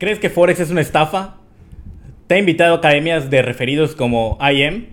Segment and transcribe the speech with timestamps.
[0.00, 1.34] ¿Crees que Forex es una estafa?
[2.26, 4.86] ¿Te ha invitado a academias de referidos como IM?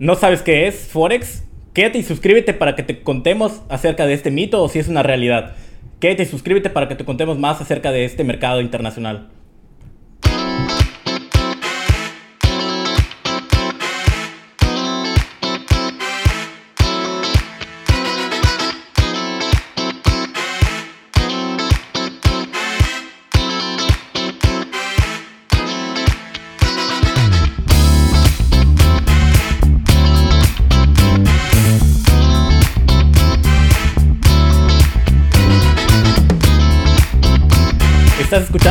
[0.00, 1.44] ¿No sabes qué es Forex?
[1.72, 5.04] Quédate y suscríbete para que te contemos acerca de este mito o si es una
[5.04, 5.54] realidad.
[6.00, 9.28] Quédate y suscríbete para que te contemos más acerca de este mercado internacional.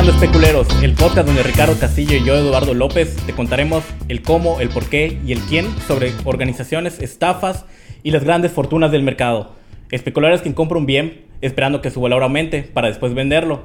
[0.03, 4.59] Escuchando Especuleros, el podcast donde Ricardo Castillo y yo, Eduardo López, te contaremos el cómo,
[4.59, 7.65] el por qué y el quién sobre organizaciones, estafas
[8.03, 9.55] y las grandes fortunas del mercado.
[9.91, 13.61] Especular es quien compra un bien esperando que su valor aumente para después venderlo.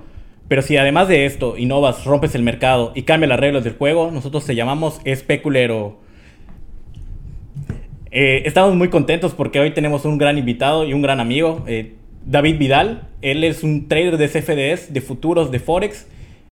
[0.47, 4.13] Pero si además de esto innovas, rompes el mercado y cambias las reglas del juego,
[4.13, 5.99] nosotros te llamamos especulero.
[8.13, 11.65] Eh, estamos muy contentos porque hoy tenemos un gran invitado y un gran amigo.
[11.67, 13.09] Eh, David Vidal.
[13.23, 16.07] Él es un trader de CFDs, de futuros, de Forex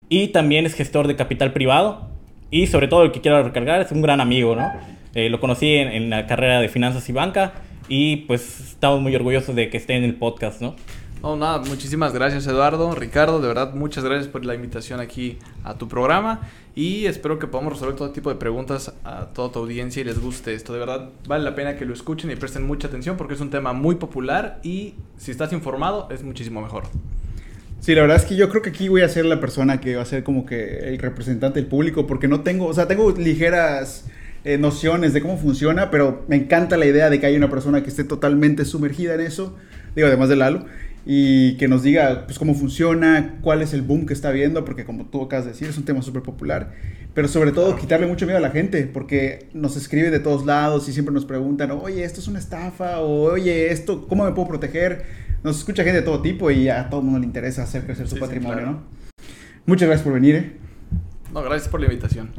[0.08, 2.08] y también es gestor de capital privado.
[2.50, 4.70] Y sobre todo, el que quiero recargar es un gran amigo, ¿no?
[5.14, 7.54] Eh, lo conocí en, en, la carrera de finanzas y banca
[7.88, 10.74] y pues estamos muy orgullosos de que esté en el podcast, ¿no?
[11.24, 15.72] No, nada, muchísimas gracias Eduardo, Ricardo, de verdad muchas gracias por la invitación aquí a
[15.78, 16.42] tu programa
[16.74, 20.20] y espero que podamos resolver todo tipo de preguntas a toda tu audiencia y les
[20.20, 20.74] guste esto.
[20.74, 23.48] De verdad vale la pena que lo escuchen y presten mucha atención porque es un
[23.48, 26.84] tema muy popular y si estás informado es muchísimo mejor.
[27.84, 29.96] Sí, la verdad es que yo creo que aquí voy a ser la persona que
[29.96, 33.10] va a ser como que el representante del público porque no tengo, o sea, tengo
[33.12, 34.06] ligeras...
[34.46, 37.82] Eh, nociones de cómo funciona, pero me encanta la idea de que haya una persona
[37.82, 39.56] que esté totalmente sumergida en eso,
[39.96, 40.66] digo, además de Lalo,
[41.06, 44.84] y que nos diga pues cómo funciona, cuál es el boom que está viendo, porque
[44.84, 46.72] como tú acabas de decir, es un tema súper popular,
[47.14, 50.90] pero sobre todo quitarle mucho miedo a la gente, porque nos escribe de todos lados
[50.90, 54.48] y siempre nos preguntan, oye, esto es una estafa, o oye, esto, ¿cómo me puedo
[54.48, 55.24] proteger?
[55.44, 58.06] Nos escucha gente de todo tipo y a todo el mundo le interesa hacer crecer
[58.06, 58.72] su Sí, sí, patrimonio, claro.
[58.72, 58.82] ¿no?
[59.66, 60.52] Muchas gracias por venir, ¿eh?
[61.34, 62.30] No, gracias por la invitación.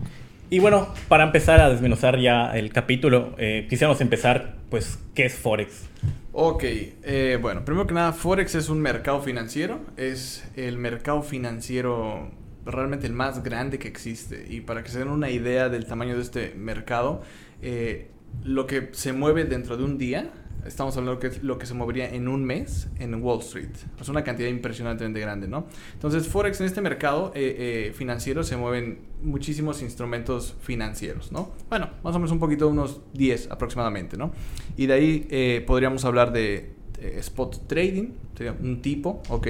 [0.49, 5.35] Y bueno, para empezar a desmenuzar ya el capítulo, eh, quisiéramos empezar, pues, ¿qué es
[5.35, 5.83] Forex?
[6.31, 12.31] Ok, eh, bueno, primero que nada, Forex es un mercado financiero, es el mercado financiero
[12.65, 14.47] realmente el más grande que existe.
[14.49, 17.21] Y para que se den una idea del tamaño de este mercado,
[17.61, 18.09] eh,
[18.43, 20.31] lo que se mueve dentro de un día,
[20.65, 23.69] estamos hablando que es lo que se movería en un mes en Wall Street.
[23.99, 25.67] Es una cantidad impresionantemente grande, ¿no?
[25.93, 31.51] Entonces, Forex en este mercado eh, eh, financiero se mueven muchísimos instrumentos financieros, ¿no?
[31.69, 34.31] Bueno, más o menos un poquito, unos 10 aproximadamente, ¿no?
[34.77, 39.47] Y de ahí eh, podríamos hablar de eh, spot trading, sería un tipo, ¿ok?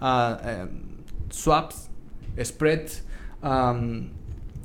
[0.00, 0.66] Ah,
[1.30, 1.88] swaps,
[2.42, 3.04] spreads,
[3.42, 4.10] um,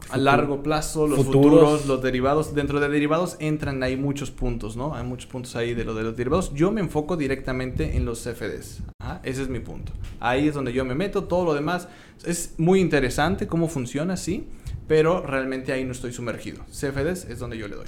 [0.10, 1.44] a largo plazo, los futuros.
[1.44, 1.86] futuros.
[1.86, 2.56] los derivados.
[2.56, 4.96] Dentro de derivados entran ahí muchos puntos, ¿no?
[4.96, 6.54] Hay muchos puntos ahí de lo de los derivados.
[6.54, 8.84] Yo me enfoco directamente en los CFDs.
[9.00, 9.92] Ajá, ese es mi punto.
[10.20, 11.26] Ahí es donde yo me meto.
[11.26, 11.88] Todo lo demás
[12.26, 14.48] es muy interesante cómo funciona, sí,
[14.88, 16.64] pero realmente ahí no estoy sumergido.
[16.72, 17.86] CFDs es donde yo le doy.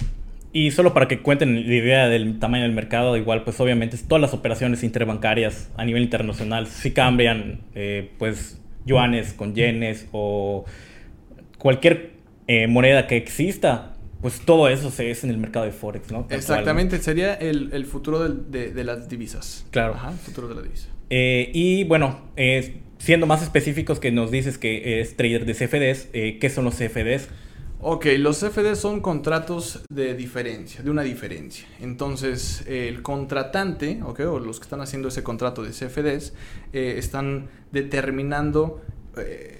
[0.52, 4.20] Y solo para que cuenten la idea del tamaño del mercado, igual pues obviamente todas
[4.20, 10.64] las operaciones interbancarias a nivel internacional sí cambian eh, pues yuanes con yenes o
[11.60, 12.14] cualquier
[12.48, 16.18] eh, moneda que exista, pues todo eso se es en el mercado de Forex, ¿no?
[16.20, 16.36] Tal cual, ¿no?
[16.36, 19.64] Exactamente, sería el, el futuro del- de, de las divisas.
[19.70, 19.94] Claro.
[19.94, 20.88] Ajá, el futuro de la divisa.
[21.10, 26.08] Eh, y bueno, eh, siendo más específicos que nos dices que es trader de CFDs,
[26.40, 27.28] ¿qué son los CFDs?
[27.82, 31.66] Ok, los CFDs son contratos de diferencia, de una diferencia.
[31.80, 36.34] Entonces, el contratante, ok, o los que están haciendo ese contrato de CFDs,
[36.74, 38.82] eh, están determinando
[39.16, 39.59] eh,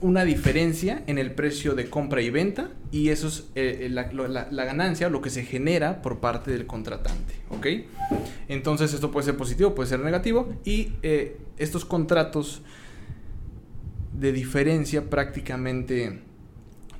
[0.00, 4.28] una diferencia en el precio de compra y venta, y eso es eh, la, lo-
[4.28, 7.66] la- ganancia, lo que se genera por parte del contratante, ok.
[8.48, 12.62] Entonces, esto puede ser positivo, puede ser negativo, y eh, estos contratos
[14.18, 16.20] de diferencia prácticamente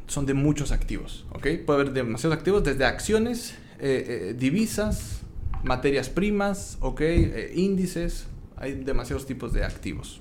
[0.07, 1.47] son de muchos activos, ¿ok?
[1.67, 5.21] Puede haber demasiados activos, desde acciones, eh, eh, divisas,
[5.65, 7.01] materias primas, ¿ok?
[7.03, 8.27] Eh, índices,
[8.57, 10.21] hay demasiados tipos de activos.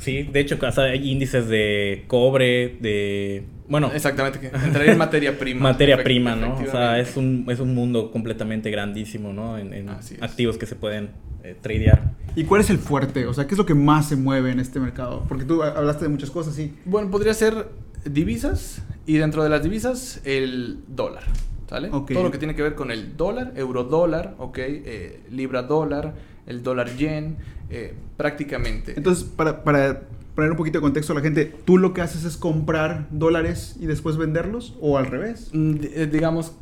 [0.00, 3.44] Sí, de hecho hay índices de cobre, de...
[3.68, 5.60] Bueno, Exactamente, que entraría en materia prima.
[5.60, 6.56] materia prima, ¿no?
[6.56, 9.58] O sea, es un, es un mundo completamente grandísimo, ¿no?
[9.58, 10.22] En, en Así es.
[10.22, 11.10] activos que se pueden
[11.42, 12.12] eh, tradear.
[12.36, 13.26] ¿Y cuál es el fuerte?
[13.26, 15.24] O sea, ¿qué es lo que más se mueve en este mercado?
[15.28, 16.74] Porque tú hablaste de muchas cosas, sí.
[16.84, 17.68] Bueno, podría ser
[18.04, 21.24] divisas y dentro de las divisas el dólar,
[21.68, 21.88] ¿sale?
[21.90, 22.12] Ok.
[22.12, 24.58] Todo lo que tiene que ver con el dólar, euro dólar, ¿ok?
[24.58, 26.14] Eh, libra dólar,
[26.46, 27.36] el dólar yen,
[27.70, 28.94] eh, prácticamente.
[28.96, 30.02] Entonces, para, para
[30.34, 33.76] poner un poquito de contexto a la gente, ¿tú lo que haces es comprar dólares
[33.80, 34.74] y después venderlos?
[34.80, 35.50] ¿O al revés?
[35.52, 36.52] Mm, eh, digamos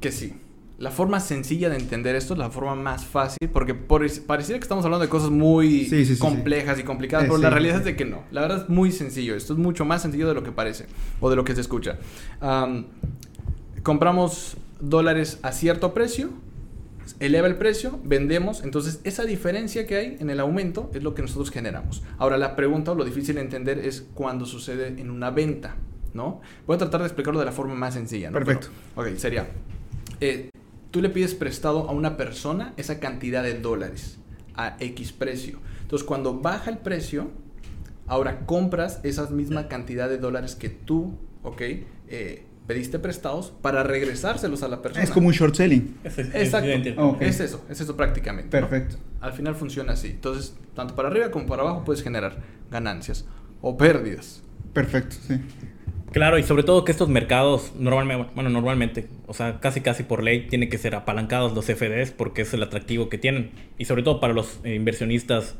[0.00, 0.34] que sí.
[0.78, 4.62] La forma sencilla de entender esto es la forma más fácil, porque por, pareciera que
[4.62, 7.80] estamos hablando de cosas muy Sí, sí, sí, complejas y complicadas, Eh, pero la realidad
[7.80, 8.22] es de que no.
[8.30, 9.36] La verdad es muy sencillo.
[9.36, 10.86] Esto es mucho más sencillo de lo que parece
[11.20, 11.98] o de lo que se escucha.
[12.40, 12.86] Am,
[13.82, 16.30] compramos dólares a cierto precio,
[17.18, 21.22] eleva el precio, vendemos, entonces esa diferencia que hay en el aumento es lo que
[21.22, 22.02] nosotros generamos.
[22.18, 25.76] Ahora la pregunta o lo difícil de entender es cuando sucede en una venta,
[26.14, 26.40] ¿no?
[26.66, 28.38] Voy a tratar de explicarlo de la forma más sencilla, ¿no?
[28.38, 28.68] Perfecto.
[28.94, 29.48] Pero, ok, sería,
[30.20, 30.50] eh,
[30.90, 34.18] tú le pides prestado a una persona esa cantidad de dólares
[34.54, 35.58] a X precio.
[35.82, 37.30] Entonces cuando baja el precio,
[38.06, 41.62] ahora compras esa misma cantidad de dólares que tú, ¿ok?
[42.08, 45.02] Eh, pediste prestados para regresárselos a la persona.
[45.02, 45.98] Es como un short selling.
[46.04, 46.68] Exacto.
[46.98, 47.22] Ok.
[47.22, 48.60] Es eso, es eso prácticamente.
[48.60, 48.68] ¿no?
[48.68, 48.96] Perfecto.
[49.20, 50.10] Al final funciona así.
[50.10, 52.38] Entonces, tanto para arriba como para abajo puedes generar
[52.70, 53.26] ganancias
[53.60, 54.44] o pérdidas.
[54.72, 55.40] Perfecto, sí.
[56.12, 60.22] Claro, y sobre todo que estos mercados normalmente, bueno, normalmente, o sea, casi casi por
[60.22, 63.50] ley, tienen que ser apalancados los FDs porque es el atractivo que tienen.
[63.78, 65.56] Y sobre todo para los eh, inversionistas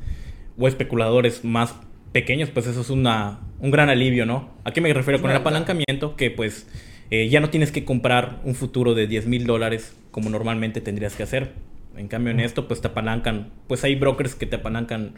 [0.56, 1.74] o especuladores más
[2.12, 4.50] pequeños, pues eso es una, un gran alivio, ¿no?
[4.62, 6.14] ¿A qué me refiero con el apalancamiento?
[6.14, 6.68] Que pues
[7.10, 11.14] eh, ya no tienes que comprar un futuro de 10 mil dólares como normalmente tendrías
[11.14, 11.52] que hacer.
[11.96, 15.14] En cambio, en esto, pues te apalancan, pues hay brokers que te apalancan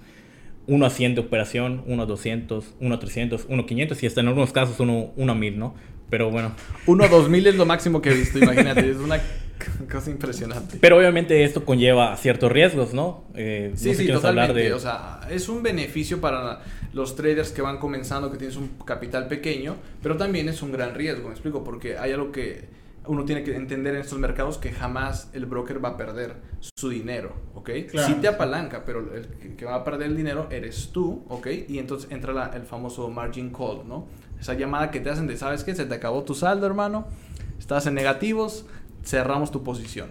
[0.67, 4.07] uno a 100 de operación, uno a 200, uno a 300, uno a 500 y
[4.07, 5.75] hasta en algunos casos uno, uno a 1000, ¿no?
[6.09, 6.53] Pero bueno.
[6.87, 8.89] Uno a 2000 es lo máximo que he visto, imagínate.
[8.91, 9.21] es una
[9.91, 10.79] cosa impresionante.
[10.81, 13.25] Pero obviamente esto conlleva ciertos riesgos, ¿no?
[13.35, 14.29] Eh, no Sí, sé sí, totalmente.
[14.51, 14.73] hablar de...
[14.73, 16.61] O sea, es un beneficio para
[16.93, 20.95] los traders que van comenzando, que tienes un capital pequeño, pero también es un gran
[20.95, 22.69] riesgo, me explico, porque hay algo que
[23.07, 26.37] uno tiene que entender en estos mercados que jamás el broker va a perder
[26.77, 27.71] su dinero, ¿ok?
[27.91, 28.07] Claro.
[28.15, 31.49] Sí te apalanca, pero el que- va a perder el dinero eres tú, ¿ok?
[31.69, 34.07] Y entonces entra la- el famoso margin call, ¿no?
[34.39, 35.75] Esa llamada que te hacen de, ¿sabes qué?
[35.75, 37.07] Se te acabó tu saldo, hermano,
[37.59, 38.67] estás en negativos,
[39.05, 40.11] cerramos tu posición.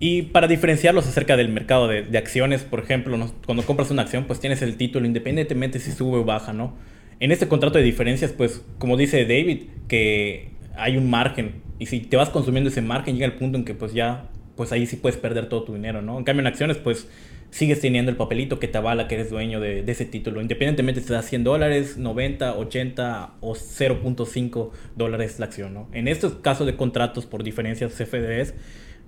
[0.00, 4.24] Y para diferenciarlos acerca del mercado de, de acciones, por ejemplo, cuando compras una acción,
[4.24, 6.76] pues tienes el título independientemente si sube o baja, ¿no?
[7.20, 11.62] En este contrato de diferencias, pues, como dice David, que hay un margen.
[11.78, 14.70] Y si te vas consumiendo ese margen, llega el punto en que pues ya, pues
[14.72, 16.18] ahí sí puedes perder todo tu dinero, ¿no?
[16.18, 17.08] En cambio, en acciones, pues,
[17.50, 20.40] sigues teniendo el papelito que te avala que eres dueño de, ese título.
[20.40, 25.88] Independientemente si te da 100 dólares, 90, 80 o 0.5 dólares la acción, ¿no?
[25.92, 28.54] En estos casos de contratos por diferencias CFDs,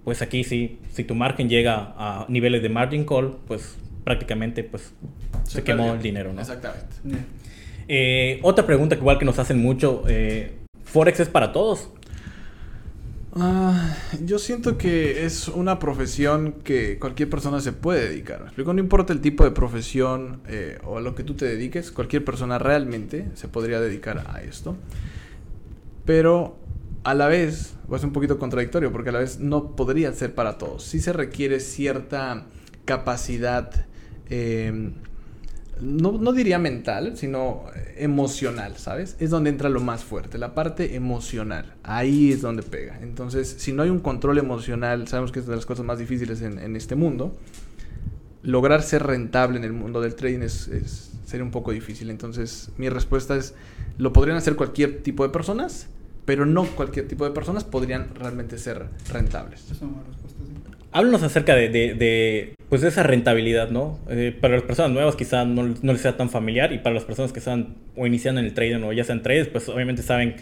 [0.05, 4.93] pues aquí sí, si tu margen llega a niveles de margin call, pues prácticamente pues
[5.45, 5.95] se, quemó perdió.
[5.97, 6.41] el dinero, ¿no?
[6.41, 6.97] Exactamente.
[7.89, 10.55] Eh, otra pregunta que igual que nos hacen mucho, eh,
[10.85, 11.91] ¿Forex es para todos?
[13.35, 18.41] Ah, yo siento que es una profesión que cualquier persona se puede dedicar.
[18.41, 18.73] ¿me explico?
[18.73, 22.25] No importa el tipo de profesión eh, o a lo que tú te dediques, cualquier
[22.25, 24.77] persona realmente se podría dedicar a esto.
[26.05, 26.57] Pero
[27.05, 30.35] a la vez, o es un poquito contradictorio, porque a la vez no podría ser
[30.35, 30.83] para todos.
[30.85, 32.47] Sí se requiere cierta
[32.85, 33.87] capacidad,
[34.29, 34.93] eh,
[35.81, 37.65] no, no diría mental, sino
[37.97, 39.17] emocional, ¿sabes?
[39.19, 41.75] Es donde entra lo más fuerte, la parte emocional.
[41.83, 42.99] Ahí es donde pega.
[43.01, 46.43] Entonces, si no hay un control emocional, sabemos que es de las cosas más difíciles
[46.43, 47.35] en, en este mundo.
[48.43, 52.11] Lograr ser rentable en el mundo del trading es, es- sería un poco difícil.
[52.11, 53.55] Entonces, mi respuesta es,
[53.99, 55.87] lo podrían hacer cualquier tipo de personas,
[56.25, 59.63] pero no cualquier tipo de personas podrían realmente ser rentables.
[59.65, 60.53] Esa es una respuesta, sí.
[60.93, 63.99] Háblanos acerca de, de- de, pues de esa rentabilidad, ¿no?
[64.09, 67.05] Eh, para las personas nuevas quizá no, no les sea tan familiar y para las
[67.05, 70.37] personas que están o iniciando en el trading o ya sean traders, pues obviamente saben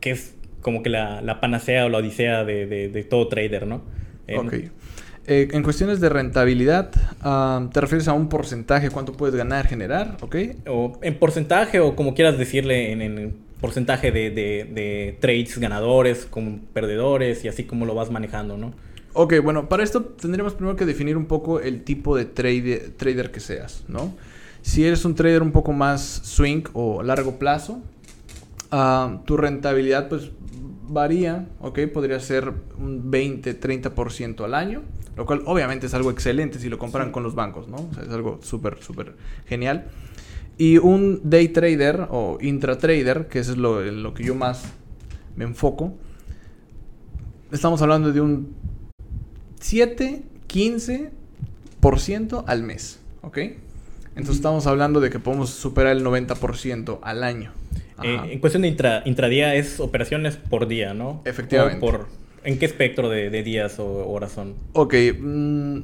[0.00, 3.66] que es como que la, la panacea o la odisea de, de- de todo trader,
[3.66, 3.82] ¿no?
[4.26, 4.54] Eh, Ok.
[5.26, 6.90] Eh, en cuestiones de rentabilidad,
[7.22, 8.90] ah, ¿te refieres a un porcentaje?
[8.90, 10.18] ¿Cuánto puedes ganar, generar?
[10.20, 10.36] ¿Ok?
[10.68, 13.34] O en porcentaje o como quieras decirle en, en
[13.64, 18.74] porcentaje de, de- de trades ganadores, como perdedores y así como lo vas manejando, ¿no?
[19.14, 23.30] Ok, bueno, para esto tendríamos primero que definir un poco el tipo de trade- trader
[23.30, 24.12] que seas, ¿no?
[24.60, 27.80] Si eres un trader un poco más swing o largo plazo,
[28.70, 30.30] ah, tu rentabilidad pues
[30.88, 31.78] varía, ¿ok?
[31.92, 34.82] Podría ser un 20-30% al año,
[35.16, 37.76] lo cual obviamente es algo excelente si lo comparan con los bancos, ¿no?
[37.76, 39.14] O sea, es algo súper, súper
[39.46, 39.86] genial.
[40.56, 44.62] Y un day trader o intratrader, que eso es lo, en lo que yo más
[45.36, 45.94] me enfoco,
[47.50, 48.54] estamos hablando de un
[49.60, 53.38] 7, 15% al mes, ¿ok?
[54.16, 57.52] Entonces estamos hablando de que podemos superar el 90% al año.
[58.02, 61.20] Eh, en cuestión de intra- intradía es operaciones por día, ¿no?
[61.24, 61.78] Efectivamente.
[61.84, 62.06] O por,
[62.44, 64.54] ¿En qué espectro de, de días o horas son?
[64.74, 65.78] Ok, mm,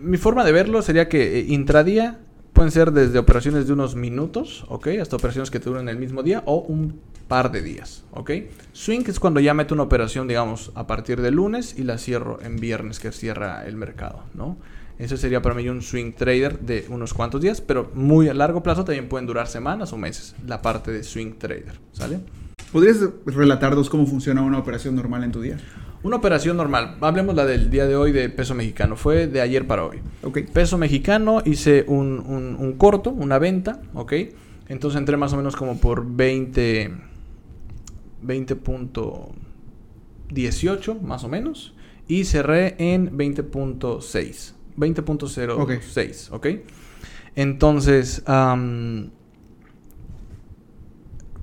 [0.00, 2.18] mi forma de verlo sería que eh, intradía
[2.56, 4.86] Pueden ser desde operaciones de unos minutos, ¿ok?
[5.02, 6.98] Hasta operaciones que te duran el mismo día o un
[7.28, 8.30] par de días, ¿ok?
[8.72, 12.38] Swing es cuando ya meto una operación, digamos, a partir de lunes y la cierro
[12.40, 14.56] en viernes que cierra el mercado, ¿no?
[14.98, 18.62] Eso sería para mí un swing trader de unos cuantos días, pero muy a largo
[18.62, 22.20] plazo también pueden durar semanas o meses, la parte de swing trader, ¿sale?
[22.72, 25.58] ¿Podrías relatarnos cómo funciona una operación normal en tu día?
[26.02, 29.66] Una operación normal, hablemos la del día de hoy de peso mexicano, fue de ayer
[29.66, 29.98] para hoy.
[30.22, 30.40] Ok.
[30.52, 34.12] Peso mexicano, hice un, un- un corto, una venta, ¿ok?
[34.68, 36.92] Entonces entré más o menos como por 20,
[38.24, 41.74] 20.18 más o menos
[42.08, 46.46] y cerré en 20.6, 20.06, ¿ok?
[47.34, 48.22] Entonces,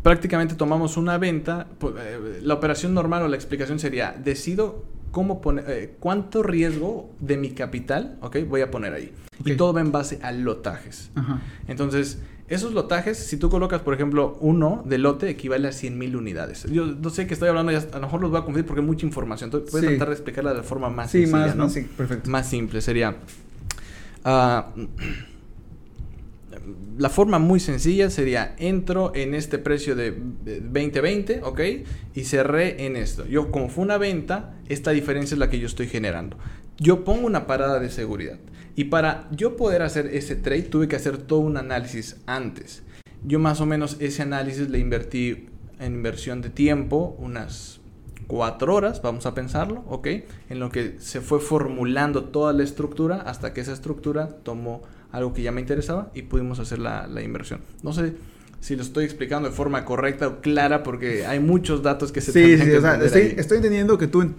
[0.03, 1.67] prácticamente tomamos una venta.
[1.79, 7.09] pu- eh, La operación normal o la explicación sería, decido cómo poner, eh, cuánto riesgo
[7.19, 8.37] de mi capital, ¿ok?
[8.47, 9.11] Voy a poner ahí.
[9.45, 11.09] Y todo va en base a lotajes.
[11.15, 11.39] Ajá.
[11.67, 16.15] Entonces, esos lotajes, si tú colocas, por ejemplo, uno de lote, equivale a 100 mil
[16.15, 16.63] unidades.
[16.69, 18.81] Yo no sé que estoy hablando, ya, a lo mejor los voy a confundir porque
[18.81, 19.47] hay mucha información.
[19.47, 19.85] Entonces, Sí.
[19.87, 21.63] tratar de explicarla de forma más Sí, sencilla, más, ¿no?
[21.65, 22.29] más, sí, perfecto.
[22.29, 23.15] Más simple sería.
[24.25, 24.67] ah,
[26.97, 30.11] la forma muy sencilla sería: entro en este precio de
[30.43, 31.61] de 2020, ¿ok?
[32.13, 33.25] Y cerré en esto.
[33.25, 36.37] Yo, como fue una venta, esta diferencia es la que yo estoy generando.
[36.77, 38.39] Yo pongo una parada de seguridad.
[38.75, 42.83] Y para yo poder hacer ese trade, tuve que hacer todo un análisis antes.
[43.23, 45.47] Yo, más o menos, ese análisis le invertí
[45.79, 47.79] en inversión de tiempo, unas
[48.27, 50.07] cuatro horas, vamos a pensarlo, ¿ok?
[50.49, 54.81] En lo que se fue formulando toda la estructura hasta que esa estructura tomó
[55.13, 57.61] algo que ya me interesaba y pudimos hacer la, la inversión.
[57.83, 58.13] No sé
[58.59, 62.31] si lo estoy explicando de forma correcta o clara porque hay muchos datos que se
[62.33, 63.35] Sí, tendrían sí, que o sea, entender estoy, ahí.
[63.37, 64.29] estoy entendiendo que tú eh,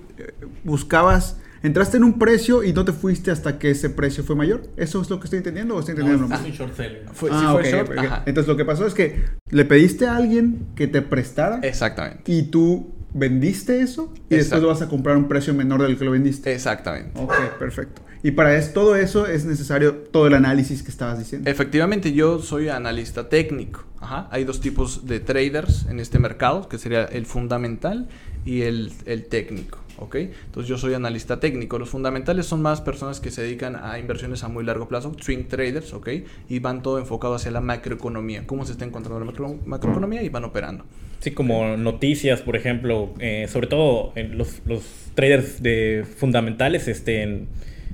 [0.64, 4.62] buscabas, entraste en un precio y no te fuiste hasta que ese precio fue mayor.
[4.76, 7.04] ¿Eso es lo que estoy entendiendo o estoy entendiendo No, es un short seller.
[7.12, 7.98] Fue, sí Ah, fue ok, short, ok.
[7.98, 8.22] ajá.
[8.26, 12.22] Entonces lo que pasó es que le pediste a alguien que te prestara Exactamente.
[12.32, 15.96] y tú vendiste eso y después lo vas a comprar a un precio menor del
[15.96, 16.52] que lo vendiste.
[16.52, 17.18] Exactamente.
[17.18, 18.02] Ok, perfecto.
[18.22, 21.50] Y para es, todo eso es necesario todo el análisis que estabas diciendo.
[21.50, 23.84] Efectivamente, yo soy analista técnico.
[24.00, 24.28] Ajá.
[24.30, 28.08] Hay dos tipos de traders en este mercado, que sería el fundamental
[28.44, 29.78] y el, el técnico.
[29.98, 30.16] ¿ok?
[30.16, 31.78] Entonces yo soy analista técnico.
[31.78, 35.44] Los fundamentales son más personas que se dedican a inversiones a muy largo plazo, swing
[35.44, 36.08] traders, ¿ok?
[36.48, 40.28] Y van todo enfocado hacia la macroeconomía, cómo se está encontrando la macro- macroeconomía y
[40.30, 40.84] van operando.
[41.24, 44.82] Sí, como noticias, por ejemplo, eh, sobre todo en los, los
[45.14, 47.48] traders de fundamentales, este, en-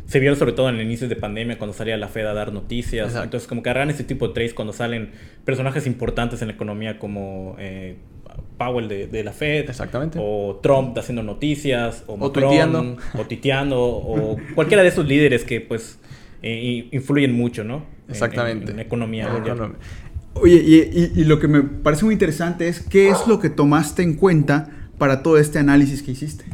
[0.06, 2.52] se vieron sobre todo en el inicio de pandemia cuando salía la Fed a dar
[2.52, 3.06] noticias.
[3.06, 3.24] Exacto.
[3.26, 5.10] Entonces, como que agarran ese tipo de trades cuando salen
[5.44, 7.94] personajes importantes en la economía como eh,
[8.58, 10.18] Powell de, de la Fed, Exactamente.
[10.20, 12.96] o Trump haciendo noticias, o, O Macron, tuiteando.
[13.16, 16.00] o titeando, o cualquiera de esos líderes que pues
[16.42, 17.76] eh, influyen mucho, ¿no?
[17.76, 18.70] En- en- Exactamente.
[18.72, 19.26] En, la economía.
[19.28, 19.76] En mundial.
[20.34, 23.50] Oye, y, y- y lo que me parece muy interesante es qué es lo que
[23.50, 26.44] tomaste en cuenta para todo este análisis que hiciste.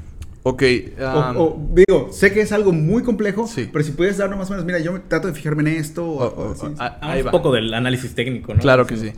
[0.45, 0.62] Ok.
[0.99, 3.68] Um, o, digo, sé que es algo muy complejo, Sí.
[3.73, 6.04] pero si pudieras darnos más o menos, mira, yo me trato de fijarme en esto.
[6.06, 6.66] o- o- o o- así.
[6.78, 7.30] ah, Ah, ahí un va.
[7.33, 8.61] poco del análisis técnico, ¿no?
[8.61, 9.11] Claro que sí.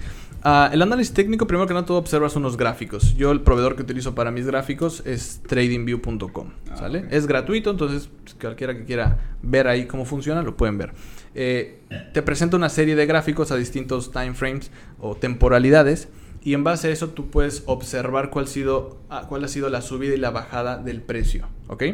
[0.42, 3.14] Ah, el análisis técnico, primero que nada, tú observas unos gráficos.
[3.16, 7.00] Yo el proveedor que utilizo para mis gráficos es tradingview.com, ¿sale?
[7.00, 7.04] ok.
[7.10, 10.92] Es gratuito, entonces pues, cualquiera que quiera ver ahí cómo funciona, lo pueden ver.
[11.34, 11.80] Eh,
[12.12, 16.08] te presenta una serie de gráficos a distintos time frames o temporalidades
[16.42, 19.82] y en base a eso tú puedes observar cuál ha sido, cuál ha sido la
[19.82, 21.84] subida y la bajada del precio, ¿ok?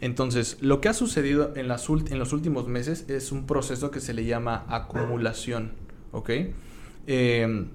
[0.00, 1.88] Entonces, lo que ha sucedido en, los
[2.32, 5.72] últimos meses es un proceso que se le llama acumulación,
[6.12, 6.30] ¿ok?
[7.06, 7.66] Eh,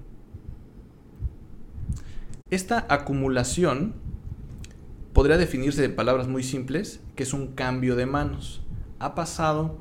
[2.50, 3.94] esta acumulación
[5.12, 8.62] podría definirse de palabras muy simples, que es un cambio de manos.
[8.98, 9.78] Ha pasado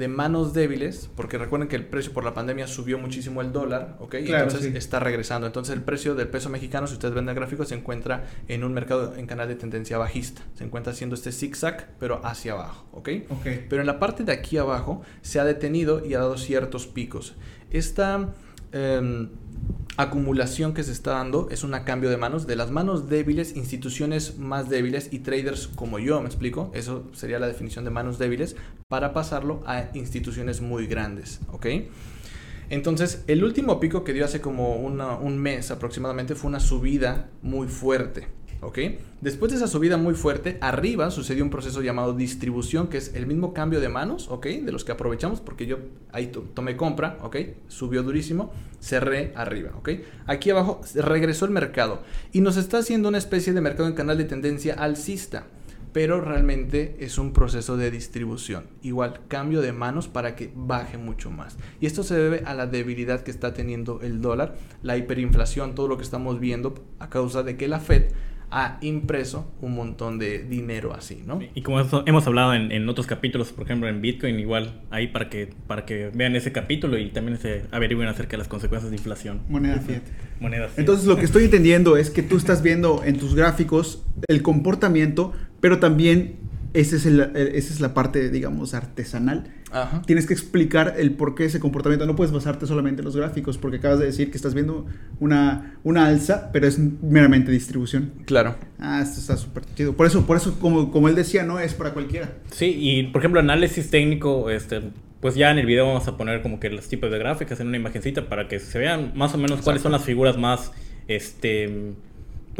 [0.00, 3.96] de manos débiles, porque recuerden que el precio por la pandemia subió muchísimo el dólar,
[4.00, 4.14] ¿ok?
[4.22, 4.76] Y Claro, entonces sí.
[4.76, 5.46] está regresando.
[5.46, 8.72] Entonces el precio del peso mexicano, si ustedes ven el gráfico, se encuentra en un
[8.72, 10.42] mercado en canal de tendencia bajista.
[10.54, 13.08] Se encuentra haciendo este zigzag, pero hacia abajo, ¿ok?
[13.28, 13.46] Ok.
[13.68, 17.36] Pero en la parte de aquí abajo se ha detenido y ha dado ciertos picos.
[17.70, 18.30] Esta
[18.72, 19.28] em,
[20.02, 24.38] acumulación que se está dando es un cambio de manos de las manos débiles, instituciones
[24.38, 26.70] más débiles y traders como yo, me explico.
[26.74, 28.56] Eso sería la definición de manos débiles
[28.88, 31.66] para pasarlo a instituciones muy grandes, ¿ok?
[32.70, 37.66] Entonces, el último pico que dio hace como un mes aproximadamente fue una subida muy
[37.66, 38.28] fuerte.
[38.62, 38.78] ¿Ok?
[39.22, 43.26] Después de esa subida muy fuerte, arriba sucedió un proceso llamado distribución, que es el
[43.26, 44.46] mismo cambio de manos, ¿ok?
[44.46, 45.78] De los que aprovechamos, porque yo
[46.12, 47.36] ahí to- tomé compra, ¿ok?
[47.68, 49.90] Subió durísimo, cerré arriba, ¿ok?
[50.26, 52.02] Aquí abajo regresó el mercado
[52.32, 55.46] y nos está haciendo una especie de mercado en canal de tendencia alcista.
[55.92, 58.68] pero realmente es un proceso de distribución.
[58.80, 61.56] Igual, cambio de manos para que baje mucho más.
[61.80, 65.88] Y esto se debe a la debilidad que está teniendo el dólar, la hiperinflación, todo
[65.88, 68.12] lo que estamos viendo a causa de que la Fed
[68.50, 71.40] ha impreso un montón de dinero así, ¿no?
[71.54, 75.50] Y como hemos hablado en, otros capítulos, por ejemplo en Bitcoin, igual ahí para que,
[75.66, 79.42] para que vean ese capítulo y también se averigüen acerca de las consecuencias de inflación.
[79.48, 80.02] Moneda fiat.
[80.40, 80.78] Moneda fiat.
[80.80, 85.32] Entonces lo que estoy entendiendo es que tú estás viendo en tus gráficos el comportamiento,
[85.60, 86.36] pero también
[86.72, 89.52] esa es, esa es la parte, digamos, artesanal.
[90.06, 92.06] Tienes que explicar el por qué ese comportamiento.
[92.06, 94.86] No puedes basarte solamente en los gráficos, porque acabas de decir que estás viendo
[95.20, 98.12] una, una alza, pero es meramente distribución.
[98.24, 98.56] Claro.
[98.78, 99.94] Ah, esto está súper chido.
[99.94, 102.34] Por eso, por eso como, como él decía, no es para cualquiera.
[102.50, 104.82] Sí, y por ejemplo, análisis técnico, este,
[105.20, 107.68] pues ya en el video vamos a poner como que los tipos de gráficas en
[107.68, 110.72] una imagencita para que se vean más o menos cuáles son las figuras más,
[111.06, 111.94] este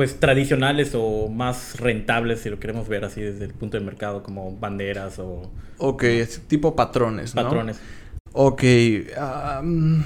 [0.00, 4.22] pues tradicionales o más rentables, si lo queremos ver así desde el punto de mercado,
[4.22, 5.52] como banderas o...
[5.76, 6.04] Ok,
[6.46, 7.42] tipo patrones, ¿no?
[7.42, 7.78] Patrones.
[8.32, 8.62] Ok,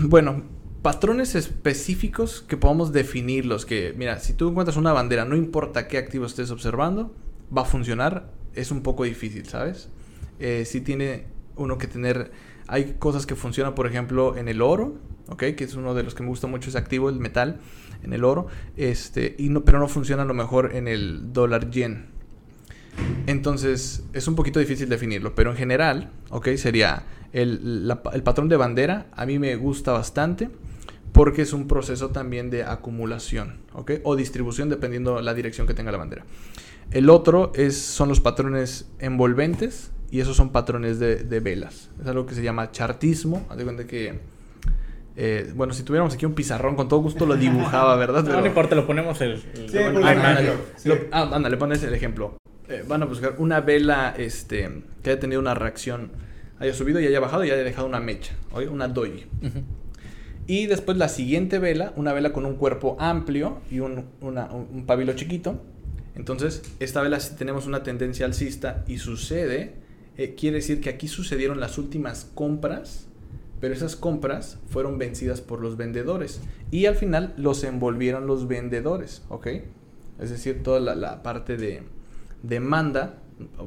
[0.00, 0.42] bueno,
[0.82, 5.96] patrones específicos que podamos definirlos, que mira, si tú encuentras una bandera, no importa qué
[5.96, 7.14] activo estés observando,
[7.56, 9.90] va a funcionar, es un poco difícil, ¿sabes?
[10.40, 12.32] Eh, si tiene uno que tener,
[12.66, 14.98] hay cosas que funcionan, por ejemplo, en el oro,
[15.28, 15.54] ¿ok?
[15.56, 17.60] Que es uno de los que me gusta mucho ese activo, el metal
[18.04, 18.46] en el oro,
[18.76, 22.06] este, y no, pero no funciona a lo mejor en el dólar yen.
[23.26, 27.92] Entonces es un poquito difícil definirlo, pero en general, ok, sería el,
[28.23, 30.50] patrón de bandera, a mí me gusta bastante
[31.12, 33.92] porque es un proceso también de acumulación, ¿ok?
[34.02, 36.25] O distribución dependiendo la dirección que tenga la bandera.
[36.90, 41.90] El otro es, son los patrones envolventes y esos son patrones de, de velas.
[42.00, 43.46] Es algo que se llama chartismo.
[43.49, 44.20] Haz de cuenta que
[45.16, 48.25] eh, bueno, si tuviéramos aquí un pizarrón, con todo gusto lo dibujaba, ¿verdad?
[48.25, 49.38] No, no importa, lo ponemos el.
[49.38, 50.52] sí, ándale,
[51.12, 52.37] ah, ándale, pones el ejemplo.
[52.68, 56.12] Eh, van a buscar una vela este, que haya tenido una reacción,
[56.59, 58.68] haya subido y haya bajado y haya dejado una mecha, ¿oye?
[58.68, 59.26] una doji.
[60.47, 65.12] Y después la siguiente vela, una vela con un cuerpo amplio y un, un pabilo
[65.14, 65.62] chiquito.
[66.16, 69.74] Entonces, esta vela, si tenemos una tendencia alcista y sucede,
[70.16, 73.09] eh, quiere decir que aquí sucedieron las últimas compras
[73.64, 79.24] pero esas compras fueron vencidas por los vendedores y al final los envolvieron los vendedores,
[79.31, 79.46] ¿ok?
[80.20, 81.81] Es decir, toda la, parte de
[82.42, 83.22] demanda,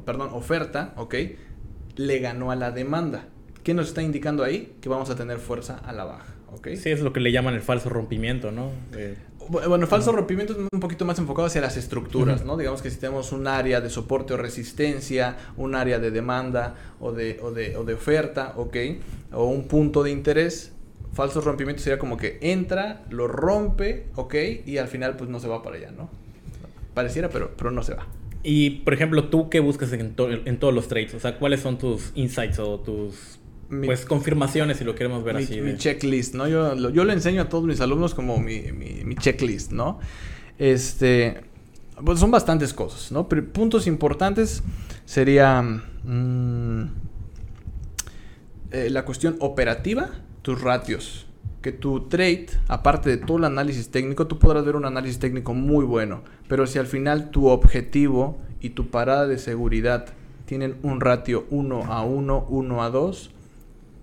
[0.06, 1.16] perdón, oferta, ¿ok?
[1.96, 3.30] Le ganó a la demanda.
[3.64, 4.76] ¿Qué nos está indicando ahí?
[4.82, 6.68] Que vamos a tener fuerza a la baja, ¿ok?
[6.76, 8.70] Sí, es lo que le llaman el falso rompimiento, ¿no?
[9.50, 12.58] Bueno, el falso rompimiento es un poquito más enfocado hacia las estructuras, ¿no?
[12.58, 17.12] Digamos que si tenemos un área de soporte o resistencia, un área de demanda o
[17.12, 18.76] de, o de, o de oferta, ¿ok?
[19.34, 20.74] O un punto de interés,
[21.14, 24.36] falso rompimiento sería como que entra, lo rompe, ¿ok?
[24.66, 26.10] Y al final pues no se va para allá, ¿no?
[26.94, 28.08] Pareciera, pero, pero no se va.
[28.44, 31.14] Y, por ejemplo, ¿tú qué buscas en, en todos los trades?
[31.14, 33.37] O sea, ¿cuáles son tus insights o tus
[33.70, 35.62] pues confirmaciones si lo queremos ver así.
[35.62, 36.48] Mi checklist, ¿no?
[36.48, 40.00] Yo lo, yo le enseño a todos mis alumnos como mi, mi, checklist, ¿no?
[40.58, 41.42] Este,
[42.04, 43.28] pues son bastantes cosas, ¿no?
[43.28, 44.64] Pero puntos importantes
[45.06, 46.84] sería mm,
[48.72, 50.10] eh, la cuestión operativa,
[50.42, 51.26] tus ratios.
[51.62, 55.54] Que tu trade, aparte de todo el análisis técnico, tú podrás ver un análisis técnico
[55.54, 56.22] muy bueno.
[56.48, 60.06] Pero si al final tu objetivo y tu parada de seguridad
[60.46, 63.32] tienen un ratio 1 a 1, 1 a 2,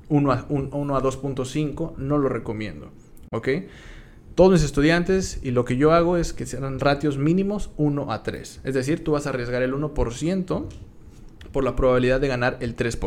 [0.08, 2.90] 1 a, 1 a 2.5, no lo recomiendo.
[3.30, 3.48] ¿Ok?
[4.34, 8.22] Todos mis estudiantes y lo que yo hago es que sean ratios mínimos 1 a
[8.22, 8.60] 3.
[8.64, 10.66] Es decir, tú vas a arriesgar el 1%
[11.52, 12.98] por la probabilidad de ganar el 3%.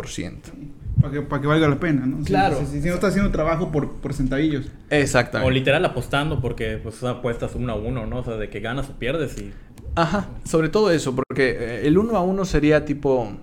[1.02, 2.24] Para que, para que valga la pena, ¿no?
[2.24, 2.66] Claro.
[2.66, 4.68] Si, no estás haciendo trabajo por, por centavillos.
[4.90, 5.52] Exactamente.
[5.52, 8.20] O literal apostando porque pues apuestas 1 a 1, ¿no?
[8.20, 9.52] O sea, de que ganas o pierdes y...
[9.96, 13.34] Ajá, sobre todo eso, porque eh, el 1 a 1 sería tipo...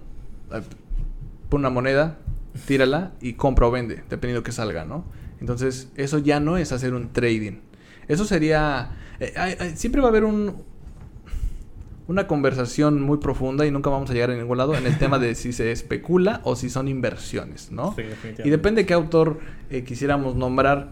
[0.53, 0.63] Eh,
[1.49, 2.17] por una moneda,
[2.67, 5.05] tírala y compra o vende, dependiendo que salga, ¿no?
[5.41, 7.61] Entonces, eso ya no es hacer un trading.
[8.09, 8.91] Eso sería...
[9.21, 10.65] Eh, siempre va a haber un,
[12.07, 15.19] una conversación muy profunda y nunca vamos a llegar a ningún lado en el tema
[15.19, 17.95] de si se especula o si son inversiones, ¿no?
[18.43, 19.41] y depende de qué autor
[19.71, 20.91] eh, quisiéramos nombrar.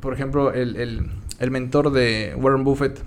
[0.00, 3.02] por ejemplo, el, el, el, mentor de Warren Buffett,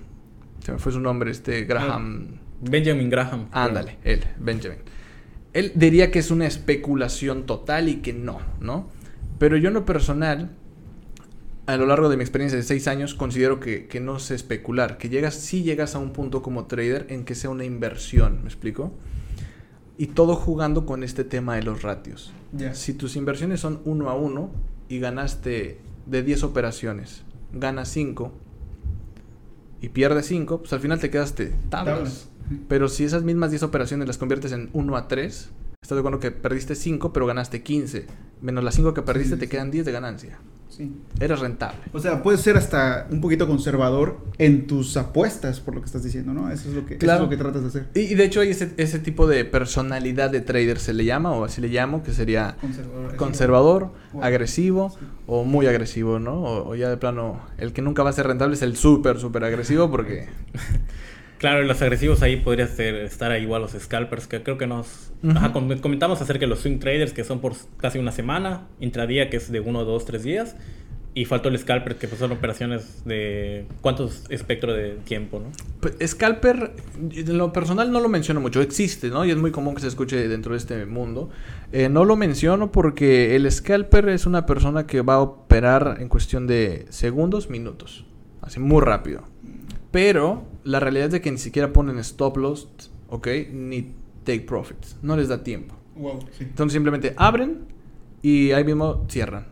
[0.64, 2.38] se me fue su nombre, este Graham.
[2.60, 3.48] Benjamin Graham.
[3.52, 4.78] Ándale, él, Benjamin.
[5.56, 8.90] Él diría que es una especulación total y que no, ¿no?
[9.38, 10.50] Pero yo en lo personal,
[11.64, 15.08] a lo largo de mi experiencia de seis años, considero que, no es especular, que
[15.08, 18.92] llegas, sí llegas a un punto como trader en que sea una inversión, ¿me explico?
[19.96, 22.34] Y todo jugando con este tema de los ratios.
[22.74, 24.50] Si tus inversiones son uno a uno
[24.90, 27.22] y ganaste de 10 operaciones,
[27.54, 28.30] ganas 5
[29.80, 32.28] y pierdes 5, pues al final te quedaste tablas.
[32.68, 35.50] Pero si esas mismas 10 operaciones las conviertes en 1 a 3,
[35.82, 38.06] estás de acuerdo que perdiste 5, pero ganaste 15.
[38.40, 39.50] Menos las 5 que perdiste, Sí, te sí.
[39.50, 40.38] quedan 10 de ganancia.
[40.68, 40.92] Sí.
[41.20, 41.78] Eres rentable.
[41.94, 46.02] O sea, puedes ser hasta un poquito conservador en tus apuestas, por lo que estás
[46.02, 46.50] diciendo, ¿no?
[46.50, 47.86] Eso es lo que, eso es lo que tratas de hacer.
[47.94, 51.30] Y, y de hecho hay ese, ese tipo de personalidad de trader se le llama,
[51.32, 53.16] o así le llamo, que sería Conservador.
[53.16, 55.06] conservador, O- agresivo sí.
[55.26, 56.42] o muy agresivo, ¿no?
[56.42, 59.18] O, o ya de plano, el que nunca va a ser rentable es el súper,
[59.18, 60.26] súper agresivo porque...
[61.38, 65.12] Claro, los agresivos ahí podría ser estar ahí igual los scalpers, que creo que nos...
[65.34, 69.36] Ajá, comentamos acerca de los swing traders, que son por casi una semana, intradía, que
[69.36, 70.56] es de uno, dos, tres días,
[71.14, 73.66] y faltó el scalper, que pues son operaciones de...
[73.80, 75.50] ¿Cuántos espectro de tiempo, no?
[75.80, 76.72] Pues, Scalper,
[77.10, 79.24] en lo personal no lo menciono mucho, existe, ¿no?
[79.24, 81.30] Y es muy común que se escuche dentro de este mundo.
[81.72, 86.08] Eh, no lo menciono porque el Scalper es una persona que va a operar en
[86.08, 88.06] cuestión de segundos, minutos.
[88.42, 89.24] Así muy rápido.
[89.90, 92.68] Pero la realidad es de que ni siquiera ponen stop loss,
[93.08, 93.28] ¿ok?
[93.52, 94.96] Ni take profits.
[95.00, 95.76] No les da tiempo.
[95.94, 96.44] Wow, sí.
[96.44, 97.66] Entonces simplemente abren
[98.20, 99.46] y ahí mismo cierran.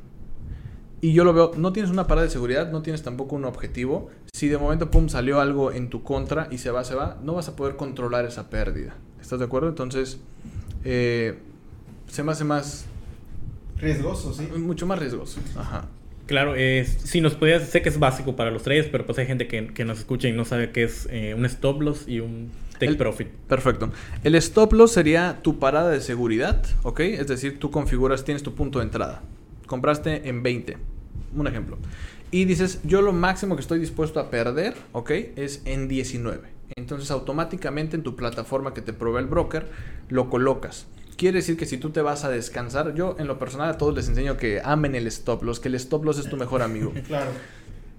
[1.01, 4.09] Y yo lo veo, no tienes una parada de seguridad, no tienes tampoco un objetivo.
[4.33, 7.35] Si de momento, pum, salió algo en tu contra y se va, se va, no
[7.35, 8.97] vas a poder controlar esa pérdida.
[9.21, 9.69] ¿Estás de acuerdo?
[9.69, 10.19] Entonces,
[10.83, 11.39] eh,
[12.09, 12.87] se me hace más,
[13.79, 14.49] Riesgoso, sí.
[14.59, 15.41] mucho más riesgoso.
[15.57, 15.87] Ajá.
[16.27, 19.27] Claro, eh, si nos podías, sé que es básico para los traders, pero pues hay
[19.27, 22.21] gente que, que nos escucha y no sabe qué es eh, un stop loss y
[22.21, 23.29] un take El- profit.
[23.47, 23.93] Perfecto.
[24.23, 27.01] El stop loss sería tu parada de seguridad, ¿ok?
[27.01, 29.23] Es decir, tú configuras, tienes tu punto de entrada.
[29.67, 30.79] Compraste en 20,
[31.37, 31.77] un ejemplo.
[32.31, 35.11] Y dices, yo lo máximo que estoy dispuesto a perder, ¿ok?
[35.37, 36.49] Es en 19.
[36.77, 39.69] Entonces automáticamente en tu plataforma que te provee el broker,
[40.09, 40.87] lo colocas.
[41.17, 43.95] Quiere decir que si tú te vas a descansar, yo en lo personal a todos
[43.95, 46.93] les enseño que amen el stop loss, que el stop loss es tu mejor amigo.
[47.07, 47.31] Claro.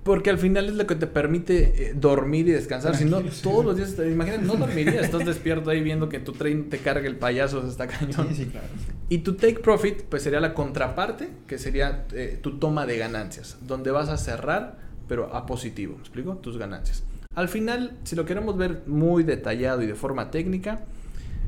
[0.03, 2.95] Porque al final es lo que te permite eh, dormir y descansar.
[2.95, 3.41] Si no, Tranquilo, sí.
[3.41, 5.05] todos los días, te, imagínate, no dormirías.
[5.05, 8.27] Estás despierto ahí viendo que tu tren te carga el payaso, se está cañón.
[8.29, 8.67] Sí, sí, claro.
[9.09, 13.57] Y tu take profit, pues sería la contraparte, que sería eh, tu toma de ganancias,
[13.61, 16.35] donde vas a cerrar, pero a positivo, ¿me explico?
[16.35, 17.03] Tus ganancias.
[17.33, 20.81] Al final, si lo queremos ver muy detallado y de forma técnica,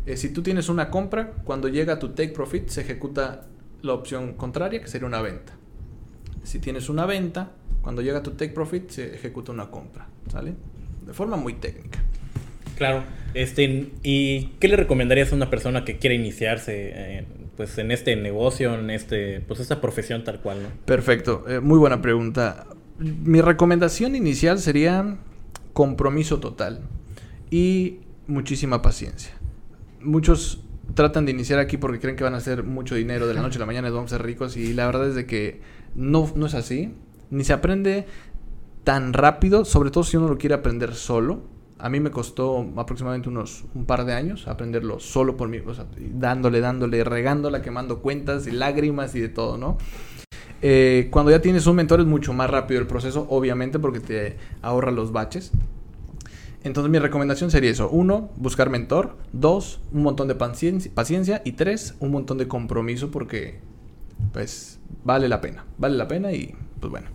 [0.08, 3.46] eh, si tú tienes una compra, cuando llega tu take profit, se ejecuta
[3.82, 5.54] la opción contraria, que sería una venta.
[6.44, 10.54] Si tienes una venta, cuando llega tu take profit, se ejecuta una compra, ¿sale?
[11.06, 12.00] De forma muy técnica.
[12.78, 13.04] Claro.
[13.34, 17.26] Este, ¿Y qué le recomendarías a una persona que quiere iniciarse eh,
[17.58, 20.64] pues, en este negocio, en este, pues, esta profesión tal cual?
[20.64, 20.70] ¿no?
[20.86, 22.66] Perfecto, eh, muy buena pregunta.
[22.98, 25.18] Mi recomendación inicial sería
[25.74, 26.80] compromiso total
[27.52, 29.37] y muchísima paciencia.
[30.02, 33.42] Muchos tratan de iniciar aquí porque creen que van a hacer mucho dinero de la
[33.42, 35.62] noche a la mañana y vamos a ser ricos y la verdad es de que
[35.96, 36.94] no, no es así.
[37.30, 38.06] Ni se aprende
[38.84, 41.42] tan rápido, sobre todo si uno lo quiere aprender solo.
[41.80, 45.74] A mí me costó aproximadamente unos un par de años aprenderlo solo por mí, o
[45.76, 49.78] sea, dándole, dándole, regándola, quemando cuentas y lágrimas y de todo, ¿no?
[50.62, 54.38] Eh, cuando ya tienes un mentor es mucho más rápido el proceso, obviamente, porque te
[54.62, 55.52] ahorra los baches.
[56.68, 57.90] Entonces mi recomendación sería eso.
[57.90, 59.18] Uno, buscar mentor.
[59.34, 60.92] Dos, un montón de paciencia.
[60.94, 61.42] paciencia.
[61.46, 63.60] Y tres, un montón de compromiso porque,
[64.34, 65.66] pues, vale la pena.
[65.78, 67.08] Vale la pena y, pues bueno.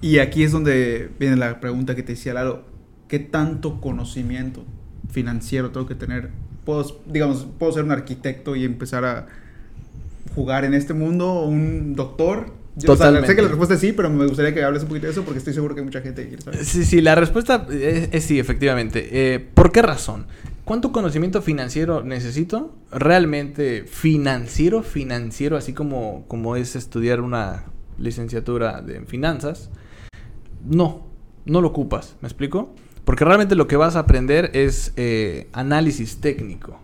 [0.00, 2.62] Y aquí es donde viene la pregunta que te decía Lalo.
[3.08, 4.64] ¿Qué tanto conocimiento
[5.10, 6.30] financiero tengo que tener?
[6.64, 9.26] Puedo, digamos, puedo ser un arquitecto y empezar a
[10.34, 12.52] jugar en este mundo, un doctor.
[12.76, 13.28] Yo, o sea, Totalmente.
[13.28, 15.24] sé que la respuesta es sí, pero me gustaría que hables un poquito de eso
[15.24, 16.64] porque estoy seguro que hay mucha gente que quiere saber.
[16.64, 19.08] Sí, sí, la respuesta es, es sí, efectivamente.
[19.34, 20.26] Eh, ¿Por qué razón?
[20.64, 22.76] ¿Cuánto conocimiento financiero necesito?
[22.92, 27.64] Realmente financiero, financiero, así como, como es estudiar una
[27.98, 29.70] licenciatura de en finanzas.
[30.64, 31.06] No,
[31.44, 32.72] no lo ocupas, ¿me explico?
[33.04, 36.78] Porque realmente lo que vas a aprender es eh, análisis técnico,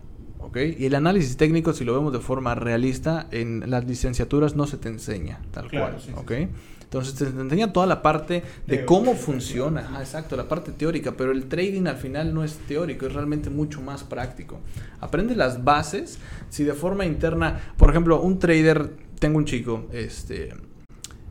[0.47, 0.57] ¿ok?
[0.79, 4.77] Y el análisis técnico, si lo vemos de forma realista, en las licenciaturas no se
[4.77, 6.31] te enseña tal Claro, cual, sí, sí, ¿ok?
[6.31, 6.47] sí.
[6.83, 9.87] Entonces te, enseña toda la parte de cómo sí, funciona, sí.
[9.91, 13.49] Ajá, exacto, la parte teórica, pero el trading al final no es teórico, es realmente
[13.49, 14.59] mucho más práctico.
[15.01, 16.17] Aprende las bases,
[16.49, 20.53] si de forma interna, por ejemplo, un trader, tengo un chico, este,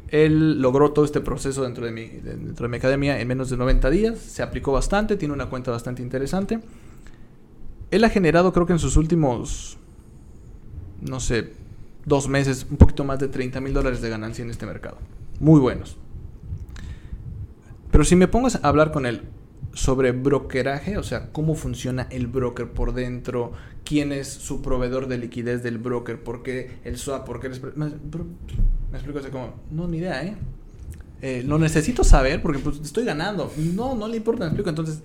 [0.08, 3.50] él logró todo este proceso dentro de, mi, de- dentro de mi academia en menos
[3.50, 6.60] de 90 días, se aplicó bastante, tiene una cuenta bastante interesante.
[7.96, 9.78] Él ha generado, creo que en sus últimos,
[11.00, 11.54] no sé,
[12.04, 14.98] dos meses, un poquito más de 30 mil dólares de ganancia en este mercado.
[15.40, 15.96] Muy buenos.
[17.90, 19.22] Pero si me pongo a hablar con él
[19.72, 25.16] sobre brokeraje, o sea, cómo funciona el broker por dentro, quién es su proveedor de
[25.16, 27.86] liquidez del broker, por qué el swap, por qué el me,
[28.92, 30.36] explico así como, no, ni idea, ¿eh?
[31.22, 33.50] Eh, lo necesito saber porque pues estoy ganando.
[33.74, 34.68] No, no le importa, me explico.
[34.68, 35.00] Entonces,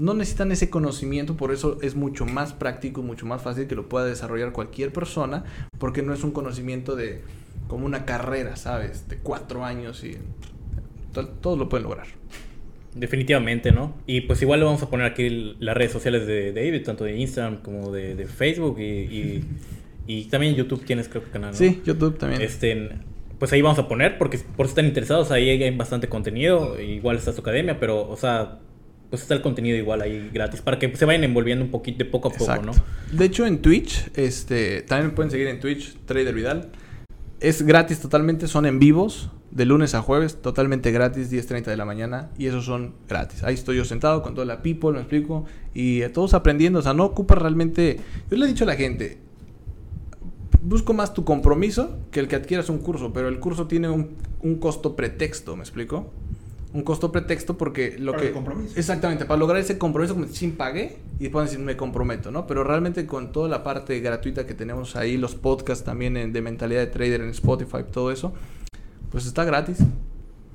[0.00, 3.86] no necesitan ese conocimiento, por eso es mucho más práctico, mucho más fácil que lo
[3.86, 5.44] pueda desarrollar cualquier persona,
[5.78, 7.20] porque no es un conocimiento de
[7.68, 9.08] como una carrera, ¿sabes?
[9.08, 10.16] De cuatro años y
[11.42, 12.06] todos lo pueden lograr.
[12.94, 13.94] Definitivamente, ¿no?
[14.06, 17.18] Y pues igual le vamos a poner aquí las redes sociales de David, tanto de
[17.18, 19.44] Instagram como de, Facebook y,
[20.06, 21.56] y, también YouTube tienes creo que canal, ¿no?
[21.58, 22.40] Sí, YouTube también.
[22.40, 22.88] Este,
[23.38, 27.18] pues ahí vamos a poner, porque por si están interesados, ahí hay bastante contenido, igual
[27.18, 28.60] está su academia, pero, o sea,
[29.10, 32.04] pues está el contenido igual ahí gratis para que se vayan envolviendo un poquito de
[32.04, 32.72] poco a poco, ¿no?
[33.12, 36.70] De hecho, en Twitch, este, también me pueden seguir en Twitch, Trader Vidal.
[37.40, 41.84] Es gratis totalmente, son en vivos, de lunes a jueves, totalmente gratis, 10.30 de la
[41.84, 43.42] mañana, y esos son gratis.
[43.42, 45.44] Ahí estoy yo sentado con toda la people, me explico,
[45.74, 47.98] y todos aprendiendo, o sea, no ocupa realmente...
[48.30, 49.18] Yo le he dicho a la gente,
[50.62, 54.10] busco más tu compromiso que el que adquieras un curso, pero el curso tiene un,
[54.42, 56.12] un costo pretexto, ¿me explico?
[56.72, 58.28] Un costo pretexto porque lo para que...
[58.28, 58.78] El compromiso.
[58.78, 62.46] Exactamente, para lograr ese compromiso como sin pagué y pueden decir me comprometo, ¿no?
[62.46, 66.80] Pero realmente con toda la parte gratuita que tenemos ahí, los podcasts también de mentalidad
[66.80, 68.32] de trader en Spotify, todo eso,
[69.10, 69.78] pues está gratis.